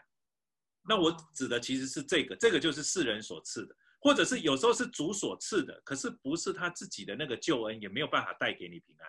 [0.89, 9.09] 那我指的其实是这个，这个就是世人所赐的，或者是有时候是主所赐的，可是不是他自己的那个救恩，也没有办法带给你平安。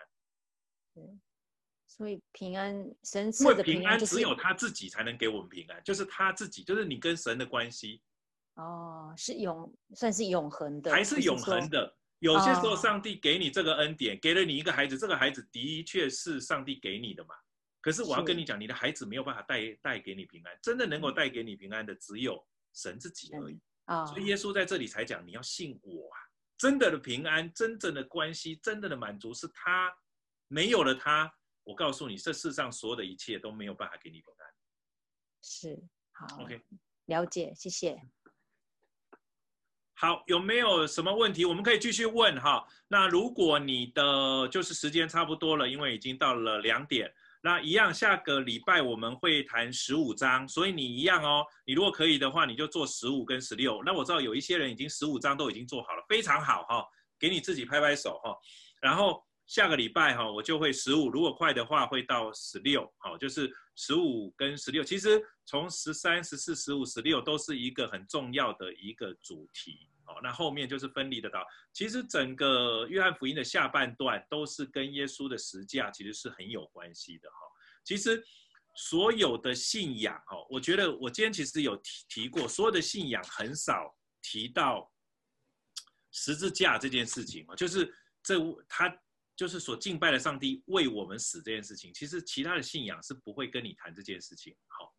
[0.96, 1.04] 对，
[1.86, 8.02] 所以平安神赐的平安，只有他自己才能给我们平安，就是他自己，就是你跟神的关系。
[8.56, 11.96] 哦，是永算是永恒的，还是永恒的？
[12.18, 17.36] 有些时候，上帝给你这个恩典，哦，给了你一个孩子，这个孩子的确是上帝给你的嘛。
[17.82, 22.44] 可是我要跟你讲，你的孩子没有办法带带给你平安，真的能够带给你平安的只有
[22.74, 23.60] 神自己而已。
[23.88, 26.18] 啊，哦，所以耶稣在这里才讲，你要信我啊！
[26.58, 29.94] 真的的平安，真正的关系，真正的满足是他，
[30.48, 31.32] 没有了他，
[31.64, 34.48] 我告诉你，这世上所有的一切都没有办法给你平安。
[35.42, 35.80] 是，
[36.14, 36.60] 好，OK，
[37.06, 38.02] 了解，谢谢。
[39.94, 41.46] 好，有没有什么问题？
[41.46, 42.68] 我们可以继续问哈。
[42.88, 47.12] 那如果你的就是时间差不多了，因为已经到了两点，
[47.44, 51.46] 那一样下个礼拜我们会谈十五章，所以你一样哦。
[51.66, 53.82] 你如果可以的话，你就做十五跟十六。
[53.86, 56.86] 那我知道有一些人已经十五章都已经做好了，非常好哈，
[57.20, 58.36] 给你自己拍拍手哈。
[58.82, 64.84] 然后下个礼拜哈，我就会十五，如果快的话会到十六，好，就是十五跟十六。
[64.84, 65.22] 其实。
[65.50, 70.20] 从十三、十四、十五、十六都是一个很重要的一个主题哦。
[70.24, 71.46] 那后面就是分离的道。
[71.74, 77.36] 其实整个约翰福音的下半段都是跟耶稣的十架其实是很有关系的哈。
[77.84, 78.24] 其实
[78.76, 84.92] 所有的信仰哦，我觉得我今天其实有提提过，所有的信仰很少提到
[86.12, 88.36] 十字架这件事情哦，就是这
[88.68, 88.96] 他
[89.36, 94.56] 就是所敬拜的上帝为我们死这件事情，其实其他的信仰是不会跟你谈这件事情。
[94.68, 94.92] 好，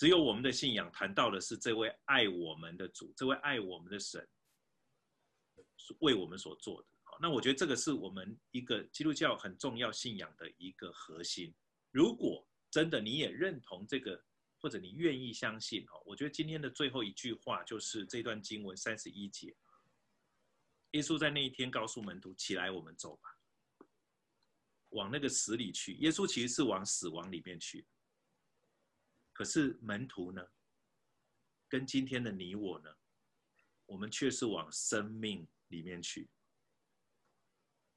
[0.00, 4.26] 只有我们的信仰谈到的是这位爱我们的主，这位爱我们的神
[5.98, 6.88] 为我们所做的。
[7.20, 11.54] 那我觉得这个是我们一个基督教很重要信仰的一个核心。
[11.90, 14.24] 如果真的你也认同这个，
[14.58, 19.54] 或者你愿意相信哦，我觉得今天的最后一句话就是这段经文三十一节，
[20.92, 23.36] 耶稣在那一天告诉门徒：“起来，我们走吧，
[24.88, 27.86] 往那个死里去。”耶稣其实是往死亡里面去，
[29.40, 30.46] 可是门徒呢，
[31.66, 32.90] 跟今天的你我呢，
[33.86, 36.28] 我们却是往生命里面去。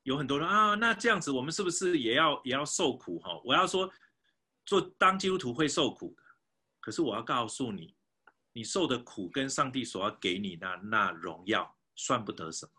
[0.03, 3.37] 有很多人啊，那这样子我们是不是也要也要受苦哈？
[3.43, 3.91] 我要说，
[4.65, 6.23] 做当基督徒会受苦的，
[6.79, 7.93] 可是我要告诉你，
[8.53, 12.71] 你受的苦跟上帝所要给你的那荣耀算不得什么。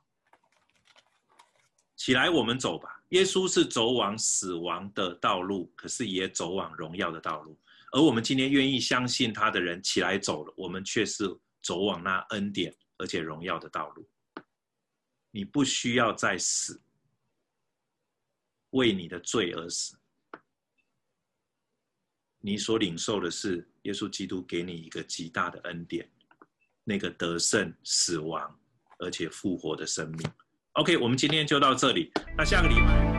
[1.96, 3.04] 起来，我们走吧。
[3.10, 7.58] 耶稣是走往死亡的道路，可是也走往荣耀的道路。
[7.94, 11.24] 而我们今天愿意相信他的人起来走了，我们却是
[11.62, 14.04] 走往那恩典而且荣耀的道路。
[15.30, 16.80] 你不需要再死。
[18.70, 19.96] 为你的罪而死，
[22.40, 26.10] 你所领受的是耶稣基督给你一个极大的恩典，
[26.82, 28.58] 那个得胜死亡
[28.98, 30.28] 而且复活的生命。
[30.72, 33.13] OK，我们今天就到这里，那下个礼拜。